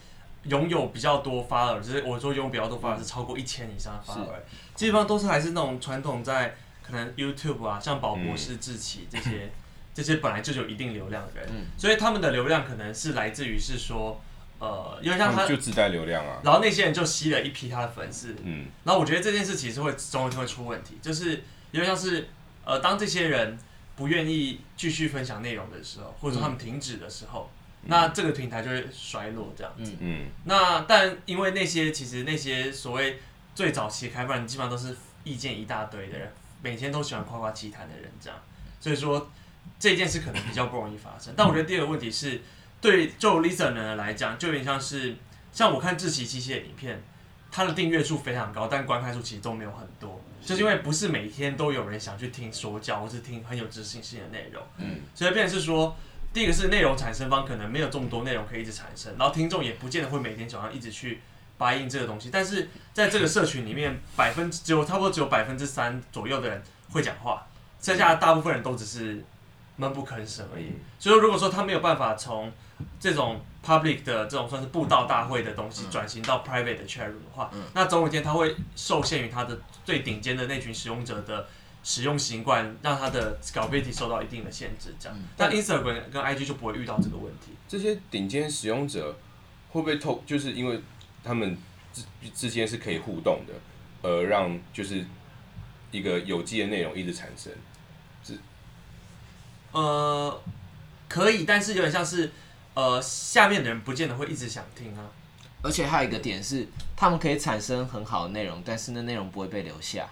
[0.44, 4.36] 拥有比较多 follower，就是我说拥有比较多 follower 是超过一千以上的 follower，
[4.76, 6.54] 基本上都是还是那种传统在
[6.84, 9.50] 可能 YouTube 啊，像宝博士、志奇这些
[9.92, 14.20] 这些本来就有一定流量的人，所以他们的流量可能是来自于是说，
[14.60, 21.42] 呃，因为像他就自带流量啊，然后那些人就吸了一批他的粉丝，嗯，然后我觉得这件事其实会总有一天会出问题，就是
[21.72, 22.28] 因为像是
[22.64, 23.58] 呃当这些人。
[23.96, 27.50] 不愿意继续分享内容的时候，或者说他们停止的时候，
[27.82, 29.92] 嗯、那这个平台就会衰落这样子。
[30.00, 33.18] 嗯，那但因为那些其实那些所谓
[33.54, 38.38] 最早期开发人，基本上都是意见一大堆的人，每天都喜欢夸夸其谈的人，这样。
[38.80, 39.30] 所以说
[39.78, 41.34] 这件事可能比较不容易发生。
[41.36, 42.40] 但我觉得第二个问题是，
[42.80, 45.16] 对就 listener 来讲，就有点像是
[45.52, 47.02] 像我看志奇七七的影片，
[47.50, 50.20] 他的订阅数非常高，但观看数其实都没有很多。
[50.42, 55.94] 就是因为不是每天都有人想去听说教，或是听很有知识性的内容，嗯，所以变成是说，
[56.32, 61.20] 第一个是内容产生方可能没有这么多内容可以一直产生，然后听众也不见得会每天早上一直去
[61.58, 67.46] buy in 这个东西，但是在这个社群里面，百分之只有差不多只有百分之三左右的人会讲话，
[67.82, 69.22] 剩下的大部分人都只是
[69.76, 70.72] 闷不吭声而已。
[70.98, 72.50] 所以如果说他没有办法从
[72.98, 79.58] 这种 public 的这种算是布道大会的东西转型到 private 的 room 的话，那总有一天它会受限于它的。
[79.82, 81.48] 最顶尖的那群使用者的
[81.82, 85.18] 使用习惯，让它的 scalability 受到一定的限制，这样。
[85.36, 87.52] 但 Instagram 跟 IG 就不会遇到这个问题。
[87.66, 89.18] 这些顶尖使用者
[89.70, 90.80] 会不会透，就是因为
[91.24, 91.58] 他们
[91.92, 93.54] 之之间是可以互动的，
[94.08, 95.04] 而让就是
[95.90, 97.52] 一个有机的内容一直产生？
[98.22, 98.38] 是，
[99.72, 100.40] 呃，
[101.08, 102.30] 可以，但是有点像是，
[102.74, 105.04] 呃，下面的人不见得会一直想听啊。
[105.62, 110.08] 而且还有一个点是，他们可以产生很好的内容，但是那内容不会被留下。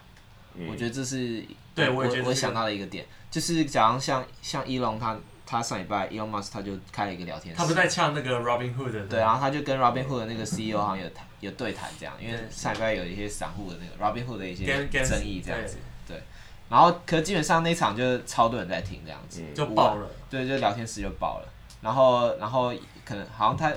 [0.68, 1.44] 我觉得这是
[1.74, 5.16] 对我我想到的一个点，就是假如像像 Elon 他
[5.46, 16.20] 他上礼拜 Elon Musk 他就开了一个聊天室，他不在呛那个 Robinhood 的对，然后他就跟 Robinhood 的那个 CEO 好像有谈有对谈这样，因为上礼拜有一些散户的那个 Robinhood 的一些争议这样子，对，
[16.68, 21.48] 然后可基本上那场就是超多人在听这样子，就爆了，对，就聊天室就爆了，
[21.80, 22.72] 然后然后
[23.04, 23.70] 可能好像他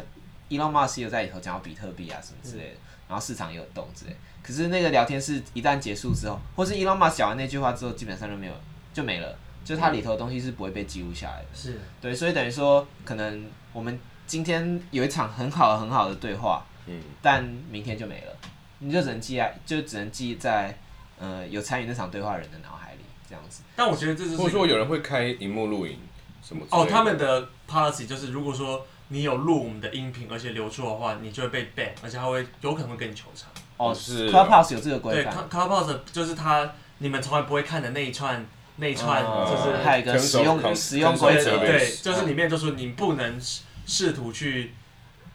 [0.50, 2.76] Elon Musk 有在里头讲到比特币啊什么之类的，
[3.08, 4.16] 然后市场也有动之类。
[4.44, 8.54] 可是那个聊天室一旦结束之后，或是 Elon Musk 讲完那句话之后，基本上就没有
[8.94, 11.48] 就没了，就它里头的东西是不会被记录下来的。
[11.54, 18.36] 是对，所以等于说，可能我们今天有一场很好很好的对话，嗯，但明天就没了，
[18.80, 20.76] 你就只能记在，就只能记在
[21.20, 23.62] 呃有参与那场对话人的脑海里这样子。
[23.76, 26.00] 但我觉得这是，或者说有人会开荧幕录影
[26.42, 26.66] 什么？
[26.70, 33.50] 哦，他们的 policy 就是如果说你有录我们的音频，而且流出的话，你就会被 ban，而且他会有可能会跟你求偿。
[33.78, 35.36] 哦，是 Clubhouse 有这个规范。
[35.36, 38.46] 对，Clubhouse 就是他，你们从来不会看的那一串，
[38.78, 43.40] 那一串就是还有一个使用使用规则，对，就是里面就说你不能
[43.86, 44.74] 试图去，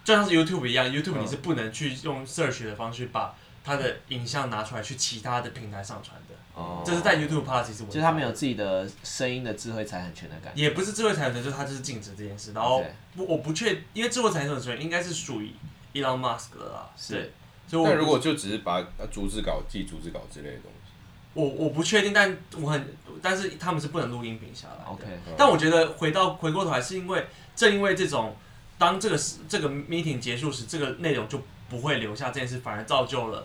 [0.05, 6.26] 就像是 YouTube 一样，YouTube 你是不能去用 search 的方式把它的影像拿出来去其他的平台上传的。
[6.57, 6.83] 哦。
[6.85, 10.61] 这是在 YouTube 是，就是他们有自己的声音的智慧财产权的感觉。
[10.61, 12.53] 也不是智慧财产权，就是他就是禁止这件事。
[12.53, 12.83] 然后
[13.15, 15.53] 不，我不确，因为智慧财产权应该是属于
[15.95, 16.91] Elon Musk 的啦。
[16.97, 17.33] 是。
[17.69, 20.93] 但如果就只是把逐字稿记逐字稿之类的东西，
[21.35, 24.85] 我我不确定，但我很，但是他们是不能录音频下来。
[24.85, 25.05] OK，
[25.37, 28.37] 但我觉得回到回过头来，是因为正因为这种，
[28.79, 33.45] 当这个这个 meeting 结束时，这个内容就不会留下这件事，反而造就了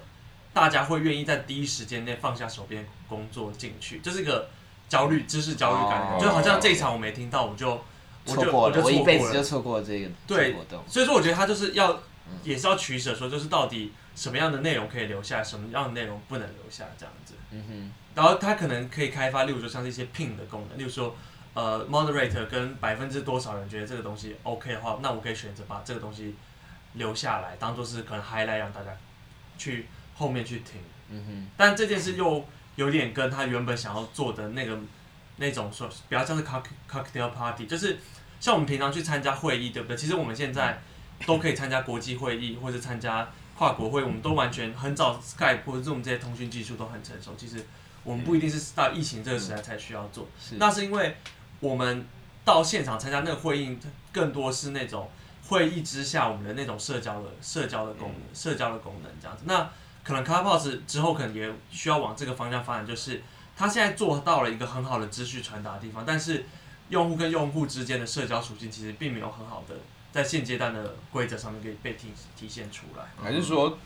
[0.53, 4.49] 大家会愿意在第一时间内放下手边工作进去，这是一个
[4.89, 7.71] 焦虑知识焦虑感，就好像这一场我没听到，我就
[8.25, 10.83] 我就我就我一辈子就错过了这个对活动。
[10.87, 11.99] 所以说，我觉得他就是要
[12.43, 13.93] 也是要取舍，说就是到底。
[14.13, 17.33] 什么样的内容可以留下，什么样的内容不能留下，这样子。
[17.51, 17.91] 嗯哼。
[18.13, 21.15] 然后他可能可以开发，例如说像是一些 pin 的功能，例如说，
[21.53, 26.35] 呃，moderator 跟百分之多少人觉得这个东西 OK 的话，那我可以选择把这个东西
[26.95, 28.89] 留下来，当做是可能 highlight 让大家
[29.57, 29.87] 去
[30.21, 30.79] 后面去听。
[31.09, 31.47] 嗯哼。
[31.57, 34.79] 但这件事又有点跟他原本想要做的那个
[35.37, 37.97] 那种说，比较像是 cocktail party，就是
[38.39, 39.97] 像我们平常去参加会议，对不对？
[39.97, 40.79] 其实我们现在
[41.25, 43.27] 都可以参加国际会议，或者参加。
[43.53, 47.35] 跨国会，我们都完全很早，Skype 或者这种这些通讯技术都很成熟。
[47.37, 47.63] 其实
[48.03, 51.15] 我们不一定是到疫情这个时代才需要做，是那是因为
[51.59, 52.03] 我们
[52.43, 53.77] 到现场参加那个会议，
[54.11, 55.07] 更多是那种
[55.47, 59.43] 会议之下我们的那种社交的社交的功能，嗯、社交的功能这样子。
[59.45, 59.69] 那
[60.03, 63.21] 可能 Clubhouse 之后可能也需要往这个方向发展，就是
[63.55, 66.45] 它现在做到了一个很好的资讯传达的地方，但是
[66.89, 69.75] 用户跟用户之间的社交属性其实并没有很好的。
[70.11, 73.77] 在现阶段的规则上面可以被体体现出来，还是说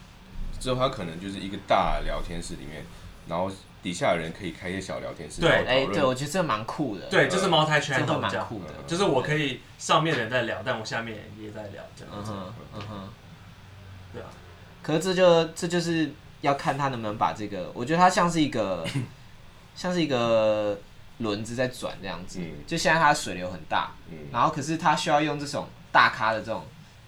[0.59, 2.83] 之后它可能就是一个大聊天室里面，
[3.27, 3.51] 然后
[3.83, 5.39] 底下的人可以开一些小聊天室。
[5.39, 7.07] 对，哎，对，我觉得这蛮酷的。
[7.11, 12.31] 对，就是茅台全都蛮酷的，就是我可以上面的人在聊，但我下面人也在聊，这样子。
[12.31, 13.09] 嗯哼，嗯哼。
[14.11, 14.27] 对啊，
[14.85, 18.85] 可是这就这就是要看他能不能把这个，我觉得它像是一个，
[19.75, 20.77] 像是一个。
[21.19, 26.61] 轮子在转这样子，嗯、就现在它的水流很大，嗯、然后可是它需要用这种大咖的这种，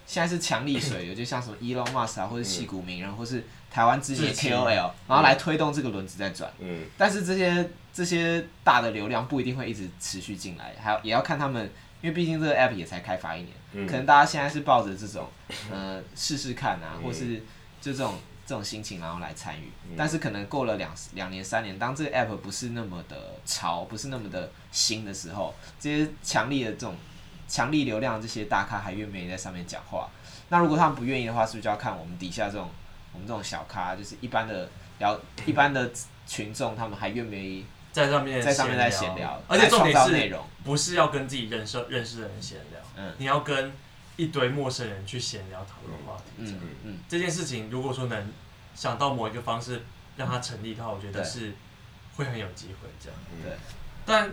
[0.06, 6.50] 现在是强力水流，就像什么 Elon Musk 啊，或者戏骨名人，或是台湾之前 KOL，然后来推动这个轮子在转。
[6.58, 15.28] 嗯、但是这些这些大的流量不一定会一直持续进来，还要也要看他们，因为毕竟这个 App 也才开发一年，嗯、可能大家现在是抱着这种，
[15.70, 17.42] 呃，试试看啊，或是
[17.80, 18.14] 就这种。
[18.48, 26.94] 这种心情，然后来参与，但是可能过了两两年、三年，当这个 app 不是那么的潮，不是那么的新的时候，这些强力的这种
[27.46, 30.08] 强力流量这些大咖还愿不愿意在上面讲话？
[30.48, 32.70] 那如果他们不愿意的话，是不是就要看我们底下这种
[33.12, 35.90] 我们这种小咖，就是一般的聊一般的
[36.26, 39.38] 群众，他们还愿不愿意在上面在上面在闲聊？
[39.46, 43.70] 而且重点是内容不是要跟自己认识认识的人闲聊，嗯，你要跟。
[44.18, 48.32] 一堆陌生人去闲聊讨论话题，嗯嗯，这件事情如果说能
[48.74, 49.80] 想到某一个方式
[50.16, 51.54] 让它成立的话，我觉得是
[52.16, 53.18] 会很有机会这样。
[53.42, 53.56] 对，
[54.04, 54.28] 但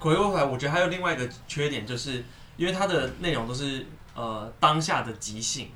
[0.00, 2.24] 回过头来，我觉得还有另外一个缺点，就是
[2.56, 5.70] 因为它的内容都是呃当下的即兴，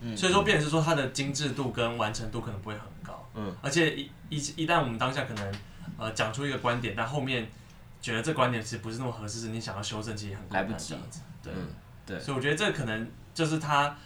[0.00, 5.54] 嗯，所以说变成是说它的精致度跟完成度可能不会很高，嗯，而且一一一旦我们当下可能
[5.96, 7.50] 呃讲出一个观点，但后面
[8.02, 10.94] 觉得这观点其实不是那么合适，是你想要修正其实很来不及，
[11.42, 11.50] 对。
[12.06, 13.96] 对，所以我觉得这可能就是他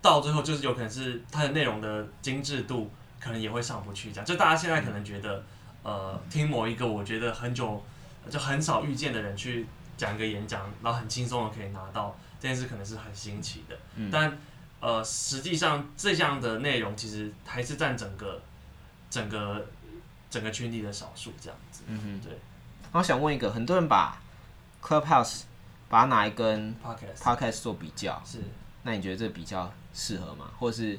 [0.00, 5.44] 到最后就是有可能是他的内容的精致度可能也会上不去，这样就大家现在可能觉得，
[5.82, 7.82] 呃，听某一个我觉得很久
[8.30, 13.76] 就很少遇见的人去讲一个演讲，然后很轻松的可以拿到这件事，可能是很新奇的。
[13.94, 14.10] 嗯。
[14.10, 14.36] 但
[14.80, 18.40] 呃，实际上这样的内容其实还是占整个
[19.10, 19.66] 整个。
[20.28, 21.84] 整个群体的少数这样子。
[21.86, 22.36] 嗯哼，对。
[22.90, 24.20] 我想问一个，很多人把
[24.82, 25.42] Clubhouse
[25.88, 28.40] 把它拿来跟 Podcast Podcast 做比较，是。
[28.82, 30.50] 那你觉得这比较适合吗？
[30.58, 30.98] 或是，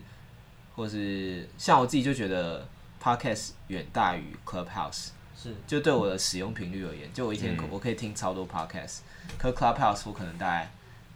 [0.75, 2.67] 或是像我自己就觉得
[3.01, 5.09] Podcast 远大于 Clubhouse。
[5.35, 5.55] 是。
[5.65, 8.99] 就对我的使用频率而言，就我一天可我可以听超多 Podcast，
[9.37, 10.71] 可 Clubhouse 我可能大概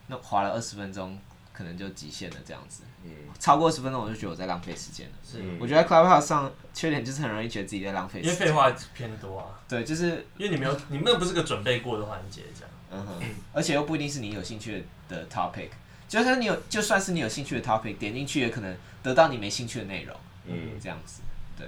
[0.08, 1.20] 那花了二十分钟。
[1.54, 2.91] 可能就极限了这样子，嗯，
[3.40, 5.14] 超过十分钟我就觉得我在浪费时间了。
[5.24, 9.60] 是，我觉得 Clubhouse 上缺点就是很容易觉得自己在浪费时间，因为废话偏多啊。
[9.68, 12.70] 对，就是因为你没有，你们那不是个准备过的环节，这样。
[12.92, 15.70] 嗯哼，而且又不一定是你有兴趣的 topic，
[16.08, 20.16] 就算你有，就算是你有兴趣的 topic，点进去也可能得到你没兴趣的内容。
[20.46, 21.22] 嗯，这样子，
[21.58, 21.68] 对。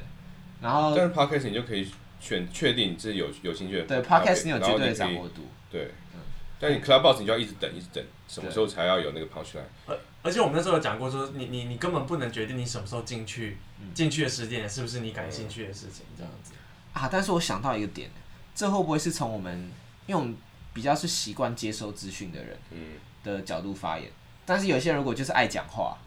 [0.62, 3.84] 然后，但是 Podcast 你就可以选确定这是有有兴趣的。
[3.86, 5.48] 对，Podcast 你有绝对的掌握度。
[5.72, 5.92] 对。
[6.64, 9.66] 但你 Clubhouse 你就要一直等，一直等，什么时候才要有那个跑出来？
[9.86, 13.58] 而而且我们那时候有讲过，说你你你根本不能决定你什么时候进去，
[13.94, 16.54] 进去的时间是不是你感兴趣的事情，这样子
[16.94, 17.10] 啊。
[17.12, 18.10] 但是我想到一个点，
[18.56, 19.70] 这会不会是从我们，
[20.08, 20.38] 因为我们
[20.74, 22.94] 比较是习惯接收资讯的人，嗯
[23.26, 24.10] 的角度发言。
[24.46, 25.98] 但是有些人如果就是爱讲话，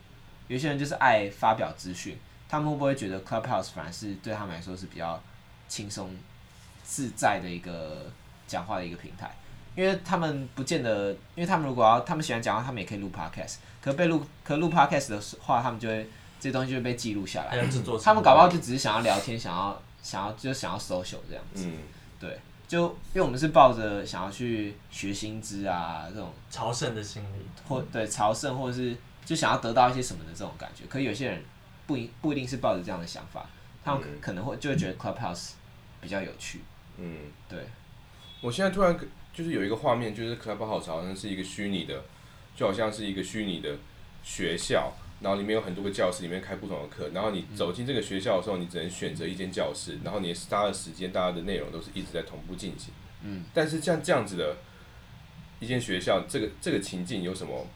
[0.49, 5.23] 有些人就是爱发表资讯，他们会不会觉得 Clubhouse 反而是对他们来说是比较
[5.69, 6.17] 轻松
[6.83, 8.11] 自在的一个
[8.47, 9.37] 讲话的一个平台？
[9.77, 13.57] 因为他们不见得，因为他们如果要，他们喜欢讲话，他们也可以录 podcast。
[13.83, 16.03] 可被录，可录 podcast 的话，他们就会
[16.41, 17.51] 这些东西就会被记录下来。
[18.03, 21.67] 他们搞不好就只是想要聊天，想要想要就想要 social 这样子。
[21.67, 21.79] 嗯，
[22.19, 30.85] 对，就因为我们是抱着想要去学新知啊这种朝圣的心理，或对朝圣，或者是就想要得到一些什么的这种感觉。
[30.89, 31.45] 可有些人
[31.87, 33.47] 不一不一定是抱着这样的想法，
[33.85, 35.51] 他们可能会就会觉得 clubhouse
[36.01, 36.63] 比较有趣。
[36.97, 37.61] 嗯，对。
[38.41, 38.99] 我现在突然。
[39.37, 42.03] 就是有一个画面，就是 Clubhouse 好像是一个虚拟的，
[42.57, 43.77] 就好像是一个虚拟的
[44.25, 52.95] 学校，然后里面有很多个教室，里面开不同的课，然后你走进这个学校的时候，你只能选择一间教室，然后你搭的时间，大家的内容都是一直在同步进行。
[53.25, 53.45] 嗯。
[53.53, 54.57] 但是像这样子的
[55.61, 57.67] 一间学校，这个这个情境有什么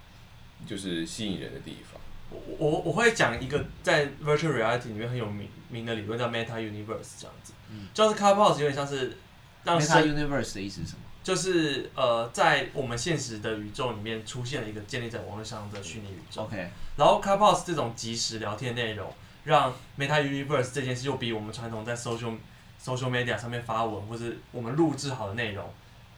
[0.66, 2.00] 就是吸引人的地方？
[2.30, 7.52] 我我我会讲一个在 Virtual Reality 里面很有名名的理论，叫 Meta Universe 这样子。
[7.70, 7.88] 嗯。
[7.92, 9.18] 就是 Clubhouse 有点像是
[9.64, 11.00] 让 Meta Universe 的意思是什么？
[11.22, 16.42] 就是呃，在我们现实的宇宙里面出现了一个建立在网络上的虚拟宇宙。
[16.44, 16.56] OK，
[16.96, 19.12] 然后 Clubhouse 这种即时聊天内容，
[19.44, 22.38] 让 Meta Universe 这件事又比我们传统在 social
[22.82, 25.70] social media 上面发文或是我们录制好的内容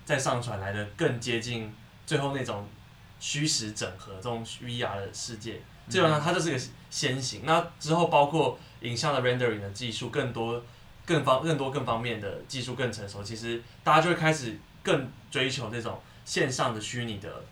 [0.05, 1.75] 再上传来的更接近
[2.07, 2.65] 最后那种
[3.19, 5.61] 虚实整合这种 VR 的世界。
[5.88, 6.61] 基本上它就是个
[6.91, 7.43] 先行。
[7.45, 10.62] 那之后包括影像的 rendering 的技术更多、
[11.05, 14.57] 更方、更多、更方面的技术更成熟，其实大家就会开始。
[14.83, 17.45] 更追求这种线上的虚拟的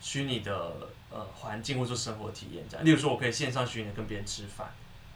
[0.00, 0.72] 虚拟的
[1.10, 4.68] 呃环境或者说生活体验这样，例如说我可以线上虚拟的跟别人吃饭，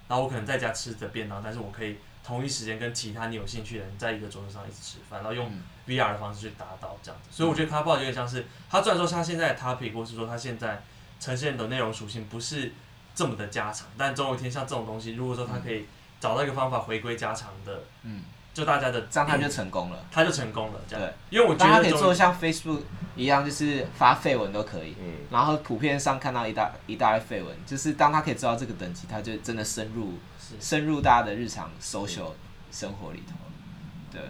[0.09, 5.51] 然后我可能在家吃着便当，但是我可以同一时间跟其他你有兴趣的人在一个桌子上一起吃饭，然后用
[5.87, 7.29] VR 的方式去达到这样子。
[7.31, 10.83] 所以我觉得它不好有点像是，它虽然说它现在的 topic 或是说它现在
[11.21, 12.73] 呈现的内容属性不是
[13.15, 15.87] 这么的家常，但总有一天像这种东西，如果说它可以
[16.21, 18.23] 找到一个方法回归家常的，嗯。
[18.59, 21.07] 就大家的这样，他就成功了，他就成功了，这样。
[21.07, 22.81] 对，因为我觉得他可以做像 Facebook
[23.15, 24.97] 一样，就是发废文都可以。
[25.01, 25.15] 嗯。
[25.31, 30.15] 然后普遍上看到一大一大堆废文，就是当他可以知道这个等级，他就真的深入
[30.61, 32.33] 深入大家的日常 social
[32.73, 33.37] 生活里头。
[34.11, 34.21] 对。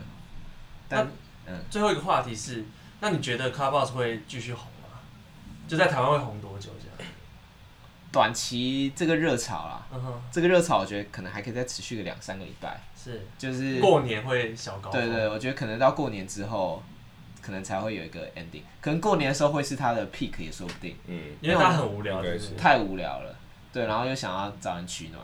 [0.91, 1.09] 但
[1.47, 2.67] 嗯，最后一个话题是，
[3.01, 4.99] 那你觉得 Clubhouse 会继续红吗？
[5.67, 6.69] 就在台湾会红多久？
[6.79, 7.11] 这样？
[8.13, 9.87] 短期这个热潮啦，
[10.31, 12.79] 这个热潮我觉得可能还可以再持续个两三个礼拜。
[13.09, 14.91] 是，就是过年会小高。
[14.91, 16.83] 对，对对，我觉得可能到过年之后，
[17.41, 18.63] 可能才会有一个 ending。
[18.81, 20.95] 可能过年的时候会是它的 peak 也说不定。
[21.07, 23.35] 嗯，因为它很无聊，是太无聊了。
[23.73, 25.23] 对，然后又想要找人取暖，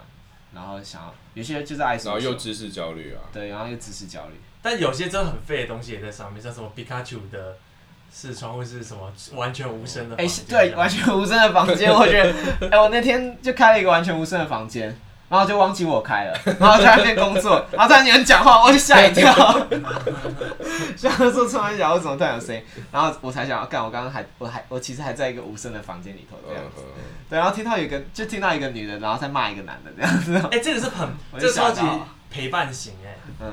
[0.55, 3.21] 然后想要有些人就是爱，然后又知识焦虑啊。
[3.33, 4.35] 对，然后又知识焦虑。
[4.63, 7.57] 但有些真的很废的东西也在上面，像什么皮卡丘的
[8.11, 10.17] 视窗，或是什么完全无声的。
[10.17, 12.33] 哎、欸，对，完全无声的房间，我觉得，
[12.69, 14.97] 哎、欸，我那天就开了一个完全无声的房间。
[15.29, 19.33] 然后就忘记我开了，然后在那边工作， 然后突然有人讲话，我就吓一跳。
[20.97, 22.63] 想说 突然讲，为什么突然有声音？
[22.93, 26.83] 然后我才想要干，我刚刚还，我还，我其实还在一个无声的房间里头这样子。
[27.29, 30.37] 对，然后听到有一个，就听到一个女的，然后在骂一个男的这样子。
[30.53, 31.09] 哎、欸，这个是很，
[31.39, 31.81] 这个超级
[32.31, 33.17] 陪伴型哎。
[33.41, 33.53] 嗯。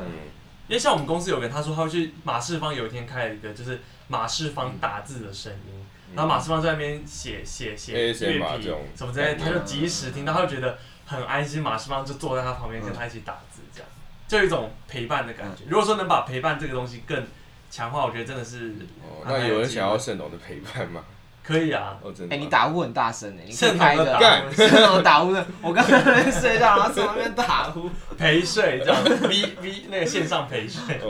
[0.67, 10.77] 因为像我们公司有个人，他说他会去马世芳，有一天开了一个就是马世芳打字的声音，嗯、然后马世芳在那边写写写乐评什么之类，他就及时听到，他就觉得。
[11.11, 15.63] 很安心，马世芳就坐在他旁边，跟他一起打字，这样、嗯、就有一种陪伴的感觉。
[15.67, 17.27] 如果说能把陪伴这个东西更
[17.69, 18.69] 强化，我觉得真的是。
[19.03, 21.03] 哦，那有人想要圣龙的陪伴吗？
[21.43, 21.97] 可以啊。
[22.15, 24.43] 真的哎，你打呼很大声哎，你是开一个干，
[25.03, 25.45] 打呼的。
[25.61, 31.01] 我刚刚在睡觉，然后在那边打呼，陪睡这样， V V 那个线上陪睡。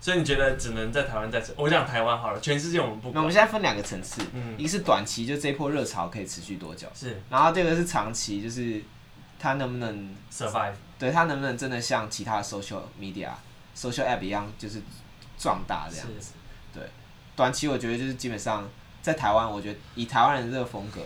[0.00, 1.52] 所以你觉得只能在台湾再吃？
[1.56, 3.14] 我讲台湾好了，全世界我们不管。
[3.14, 4.22] 那我们现在分两个层次，
[4.56, 6.86] 一个是短期，就这一波热潮可以持续多久？
[6.94, 7.20] 是。
[7.28, 8.80] 然后第二个是长期，就是
[9.38, 10.74] 它能不能 survive？
[10.98, 13.30] 对，它能不能真的像其他的 social media、
[13.76, 14.80] social app 一样，就是
[15.36, 16.32] 壮大这样子？
[16.72, 16.82] 对。
[17.34, 18.68] 短期我觉得就是基本上
[19.02, 21.00] 在台湾，我觉得以台湾人这个风格，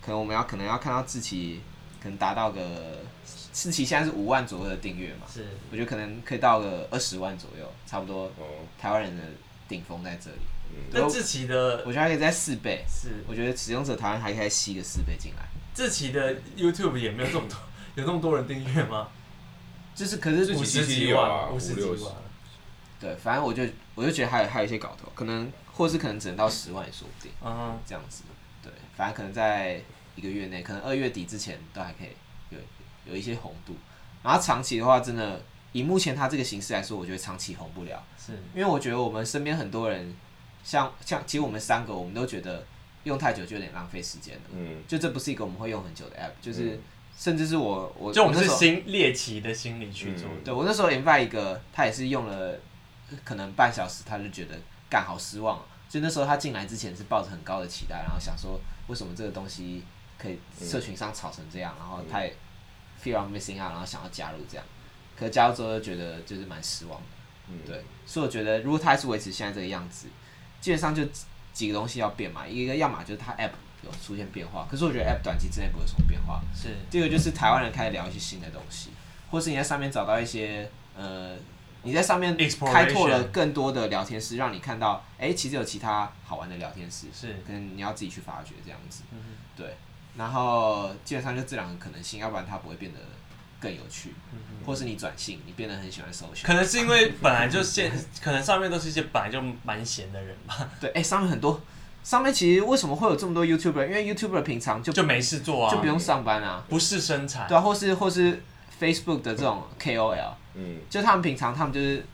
[0.00, 1.60] 可能我们要可能要看到自己
[2.02, 2.62] 可能达到个。
[3.56, 5.26] 志祺现在是五万左右的订阅嘛？
[5.32, 8.24] 是，我觉得可能可以到个二十万左右，差不多。
[8.36, 8.44] 哦。
[8.78, 9.22] 台湾人的
[9.66, 10.36] 顶峰在这里。
[10.70, 10.76] 嗯。
[10.92, 12.84] 那志奇的，我觉得还可以在四倍。
[12.86, 13.24] 是。
[13.26, 15.48] 我觉得使用者台湾还可以吸个四倍进来。
[15.74, 17.56] 志奇的 YouTube 也没有这么多，
[17.94, 19.08] 有那么多人订阅吗？
[19.94, 22.14] 就是，可是五十几万，五十几万。
[23.00, 23.62] 对，反正我就
[23.94, 27.32] 我就觉得还有还有一些搞头，可能或是可能只能到十万也说不定。
[27.42, 27.78] 嗯。
[27.86, 28.24] 这样子。
[28.62, 29.80] 对，反正可能在
[30.14, 32.10] 一个月内，可能二月底之前都还可以。
[33.08, 33.74] 有一些红度，
[34.22, 35.40] 然后长期的话，真的
[35.72, 38.02] 以目前它这个形式来说，我觉得长期红不了。
[38.18, 40.14] 是，因为我觉得我们身边很多人，
[40.64, 42.64] 像像其实我们三个，我们都觉得
[43.04, 44.42] 用太久就有点浪费时间了。
[44.52, 46.80] 嗯，就这不是一个我们会用很久的 app，就是
[47.16, 50.28] 甚至是我我就我们是心猎奇的心理去做。
[50.44, 52.58] 对，我那时候 invite 一个，他也是用了
[53.22, 54.58] 可能半小时，他就觉得
[54.90, 55.62] 干好失望。
[55.88, 59.84] 就那时候他进来之前是抱着很高的期待，然后想说为什么这个东西
[60.18, 62.34] 可以社群上炒成这样，然后他也。
[63.06, 64.66] Fear of missing out，然后想要加入这样，
[65.16, 67.06] 可是加入之后又觉得就是蛮失望的，
[67.48, 70.08] 嗯，对，所以我觉得如果他还是维持现在这个样子，
[70.60, 71.04] 基本上就
[71.52, 73.52] 几个东西要变嘛，一个要么就是他 App
[73.84, 78.90] 有出现变化，可是我觉得 App 短期之内不会有什么变化，是，第二个就是台湾人开始聊一些新的东西，
[79.30, 81.36] 或是你在上面找到一些呃，
[81.82, 82.36] 你在上面
[82.72, 89.76] 开拓了更多的聊天室，让你看到，哎，其实有其他好玩的聊天室，是，可能你要自己去发掘这样子，嗯哼，对。
[90.16, 92.98] 然后基本上就这两个可能性，要不然它不会变得
[93.60, 94.14] 更有趣，
[94.64, 96.46] 或是你转性，你变得很喜欢搜寻。
[96.46, 97.92] 可能是因为本来就现，
[98.22, 100.68] 可能上面都是一些本来就蛮闲的人吧。
[100.80, 101.60] 对，哎，上面很多，
[102.02, 103.86] 上面其实为什么会有这么多 YouTuber？
[103.86, 107.46] 因为 YouTuber 平常就就没事做啊，就不用上班啊，不是生产。
[107.48, 108.42] 对啊，或是或是
[108.80, 112.04] Facebook 的这种 KOL，嗯，就他们平常他们就是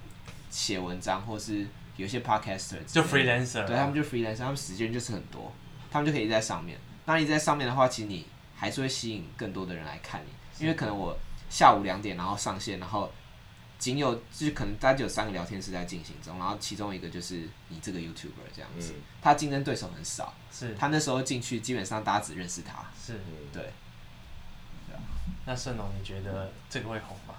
[0.50, 5.52] 写文章，或是有些 Podcaster 就 Freelancer，对他们就 Freelancer，他们时间就是很多，
[5.90, 6.78] 他们就可以在上面。
[7.04, 8.26] 那你在上面的话，其实你
[8.56, 11.18] 还是会吸引更多的人来看你，因为可能我
[11.50, 13.10] 下午两点然后上线，然后
[13.76, 20.76] 仅有就是可能大概就有三个聊天室在进行中，然后其中一个就是你这个 YouTuber 这样子，他竞争对手很少，是。
[20.76, 23.14] 他那时候进去基本上大家只认识他，是，
[23.52, 23.64] 对，
[24.86, 25.02] 对啊。
[25.44, 27.34] 那盛龙你觉得这个会红吗？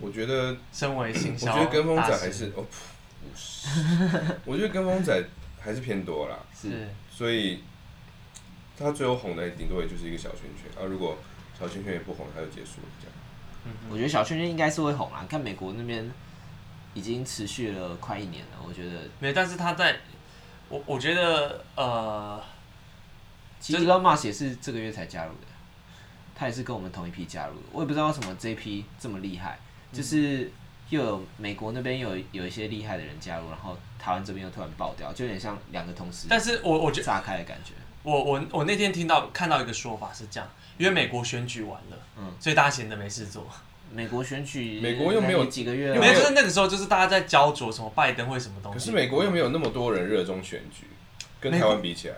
[0.00, 2.64] 我觉得，身为行销，我觉得跟风仔还是哦，
[3.20, 3.68] 不是，
[4.46, 5.22] 我觉得跟风仔
[5.60, 7.62] 还是偏多啦，是，所以。
[8.76, 11.16] 他最后红的顶多也就是一个小圈圈，啊，如果
[11.58, 13.16] 小圈圈也不红，他就结束了这样。
[13.66, 15.24] 嗯，我觉得小圈圈应该是会红啦。
[15.28, 16.10] 看美国那边
[16.92, 19.02] 已经持续了快一年了，我觉得。
[19.20, 19.96] 没，但是他在，
[20.68, 22.42] 我我觉得呃，
[23.60, 25.46] 其实 Elon Musk 也是这个月才加入的，
[26.34, 27.62] 他也是跟我们同一批加入的。
[27.72, 29.58] 我也不知道为什么这一批这么厉害，
[29.92, 30.50] 就是
[30.90, 36.26] 又有美国那边有有一些厉害的人加入，然后台湾这边又突然爆掉，就有点像两个同时。
[36.28, 37.72] 但是我我觉得炸开的感觉。
[38.04, 40.48] 我我我那天听到看到一个说法是这样，
[40.78, 43.44] 因为美国选举完了，嗯，所以大家闲着没事做。
[43.90, 48.78] 美国选举，美国又没有几个月，没有，就是那个时候就是大家在焦灼什么拜登会什么东西。
[48.78, 50.86] 可是美国又没有那么多人热衷选举，
[51.40, 52.14] 跟台湾比起来，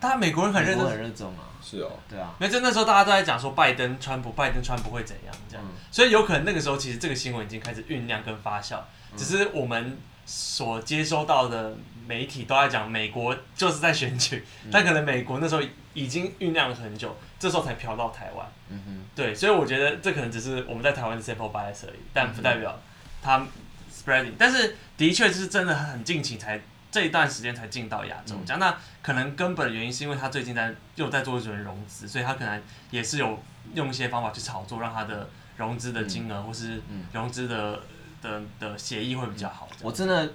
[0.00, 1.44] 大家美国人很热衷，很热衷啊。
[1.60, 8.78] 是哦，对啊，没，就那时候大家都在讲说拜登、川普、拜登、川普会怎样这样，所以有可能那个时候其实这个新闻已经开始酝酿跟发酵，
[9.16, 11.76] 只是我们所接收到的
[12.08, 14.42] 媒体都在讲美国就是在选举，
[14.72, 15.62] 但可能美国那时候。
[15.94, 18.46] 已经酝酿了很久，这时候才飘到台湾。
[18.68, 22.78] 嗯哼，对，所以我觉得这可能只是我们在台湾的 sample bias 而已，但不代表
[23.20, 23.44] 它
[23.92, 24.34] spreading。
[24.38, 28.60] 但是的确是真的很近期才这一段时间才进到亚洲这样。
[28.60, 33.42] 嗯、那可能根本的原因是因为他最近在又在做一轮融资，所以他可能也是有
[33.74, 36.80] 用一些方法去炒作，让他的融资的金额、嗯、或是
[37.12, 37.80] 融资的
[38.22, 39.68] 的的协议会比较好。
[39.82, 40.32] 我真的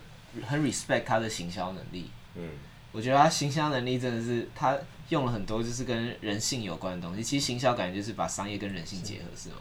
[0.48, 2.10] 很 respect 他的行销能力。
[2.36, 2.50] 嗯，
[2.92, 4.78] 我觉得他行销能力真的是他。
[5.10, 9.58] 用了很多就是跟人性有关的东西，其实行销感觉就是把商业跟人性结合，是吗？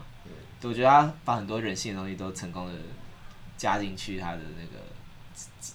[0.60, 2.72] 对，我觉得他把很多人性的东西都成功的
[3.58, 4.82] 加进去他的那个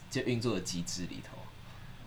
[0.10, 1.38] 就运作的机制里头，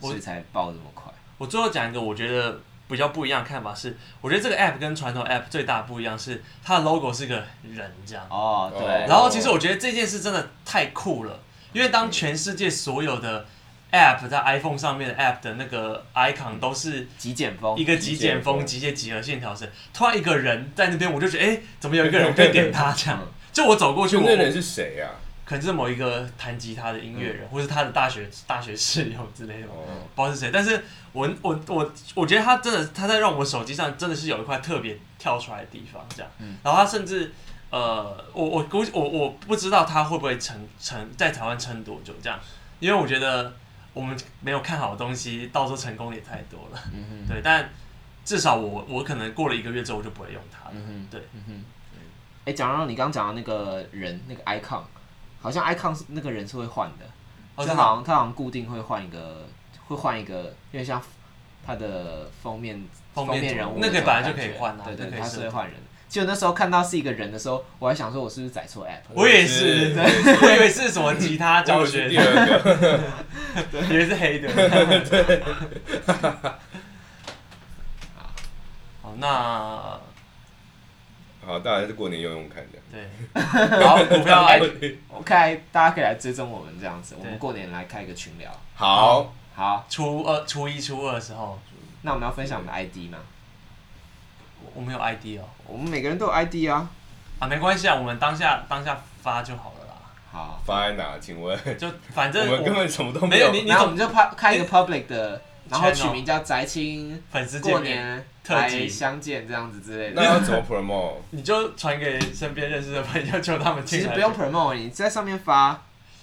[0.09, 1.13] 所以才爆这么快。
[1.39, 8.27] 我最后讲一个我觉得比较不一样的看法是，我觉得这个 app 跟传统 app 最大的不一样是它的 logo 是个人这样。
[8.29, 9.07] 哦，对。
[9.07, 11.39] 然后其实我觉得这件事真的太酷了，
[11.73, 13.47] 因为当全世界所有的
[13.93, 23.21] App 在 iPhone 上面的 App 的那个 icon 都是极简风，一个极简风、极简几何线条是突然一个人在那边，我就觉得，哎、欸，怎么有一个人 可以点他这样？
[23.53, 25.19] 就我走过去，那人是谁呀、啊？
[25.45, 30.51] 可能是某一个弹吉他的音乐人，嗯、或是他的大学大学室友之类的，哦、不知道是谁。
[30.53, 36.31] 但是我我我我觉得他真的他在让我手机上真的是有一块特别跳出来的地方，这样。
[36.39, 37.33] 嗯、然后他甚至
[37.71, 42.39] 呃，我我估计我我不知道他会不会撑撑在台湾撑多久这样，
[42.81, 43.53] 因为我觉得
[43.95, 46.83] 我们没有看好的东西，到时候成功也太多了。
[46.93, 47.71] 嗯、哼对，但
[48.25, 50.75] 至少我我可能过了一个月之后我就不会用它了。
[50.75, 51.21] 嗯、哼对。
[51.33, 51.65] 嗯哼。
[52.45, 54.83] 哎，讲到你刚刚讲的那个人那个 icon。
[55.43, 57.07] 好像 icon 是那个人是会换的，
[57.57, 59.47] 哦、就好像他好像固定会换一个，
[59.89, 61.01] 会换一个，因为像
[61.67, 62.79] 他的封面
[63.15, 65.77] 封面人物那个本来就可以换啊，对对，他是会换人。
[66.11, 69.03] 就那时候看到是一个人的时候，我还想说我是不是载错 app？
[69.15, 70.03] 我也是，对，
[70.43, 74.53] 我以为是什么吉他教学，以为 是黑的。
[75.09, 75.43] 对，
[79.01, 80.01] 好，那。
[81.47, 82.79] 好，大家是过年用用看的。
[82.93, 83.09] 对，
[83.83, 84.61] 好，股票 来
[85.09, 87.15] ，OK，大家可以来追踪我们这样子。
[87.19, 88.53] 我们过年来开一个群聊。
[88.75, 91.59] 好，好，初二、初一、初二的时候，
[92.03, 93.19] 那我们要分享我们的 ID 吗？
[94.75, 96.89] 我们有 ID 哦，我们每个人都有 ID 啊。
[97.39, 99.95] 啊，没关系啊，我们当下当下发就好了啦。
[100.31, 101.19] 好，发在哪？
[101.21, 101.59] 请问？
[101.79, 103.51] 就反正我们根本什么都没有。
[103.51, 108.25] 你你然后我们就拍开一个 public 的，然后取名叫宅青粉丝过年。
[108.43, 111.17] 特辑相见这样子之类的，那要怎么 promote？
[111.31, 113.87] 你就传给身边认识的朋友，叫他们。
[113.87, 115.81] 其实不用 promote，你在上面发，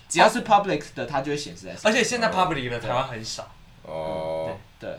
[0.10, 1.84] 只要是 public 的，它就会显示在上面。
[1.86, 3.50] 而且现在 public 的台湾很少。
[3.84, 4.58] 哦。
[4.78, 4.90] 对，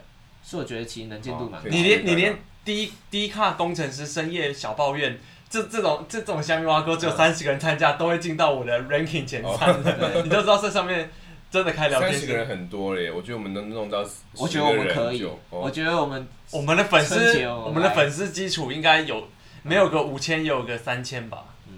[0.42, 1.68] 所以我觉得其实能见度蛮高。
[1.68, 2.38] 你连你连
[2.68, 11.10] 低低卡工程师深夜小抱怨，这这种这种虾米挖沟只有三十个人参加，都会进到我的 ranking 前三的， 你都知道这上面。
[11.50, 14.04] 真的开聊天，三十个人很多了耶，我觉得我们能弄到，
[14.34, 17.16] 我觉得我们可以，我觉得我们我们的粉丝，
[17.48, 19.26] 我们的粉丝基础应该有
[19.62, 21.44] 没有个五千，也有个三千吧。
[21.66, 21.72] 嗯，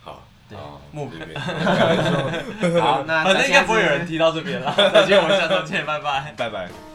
[0.00, 0.56] 好，对，
[0.92, 1.26] 目标。
[2.80, 4.72] 好，那反正应该不会有人提到这边了。
[4.92, 6.93] 再见，我们下周见，拜拜，拜拜。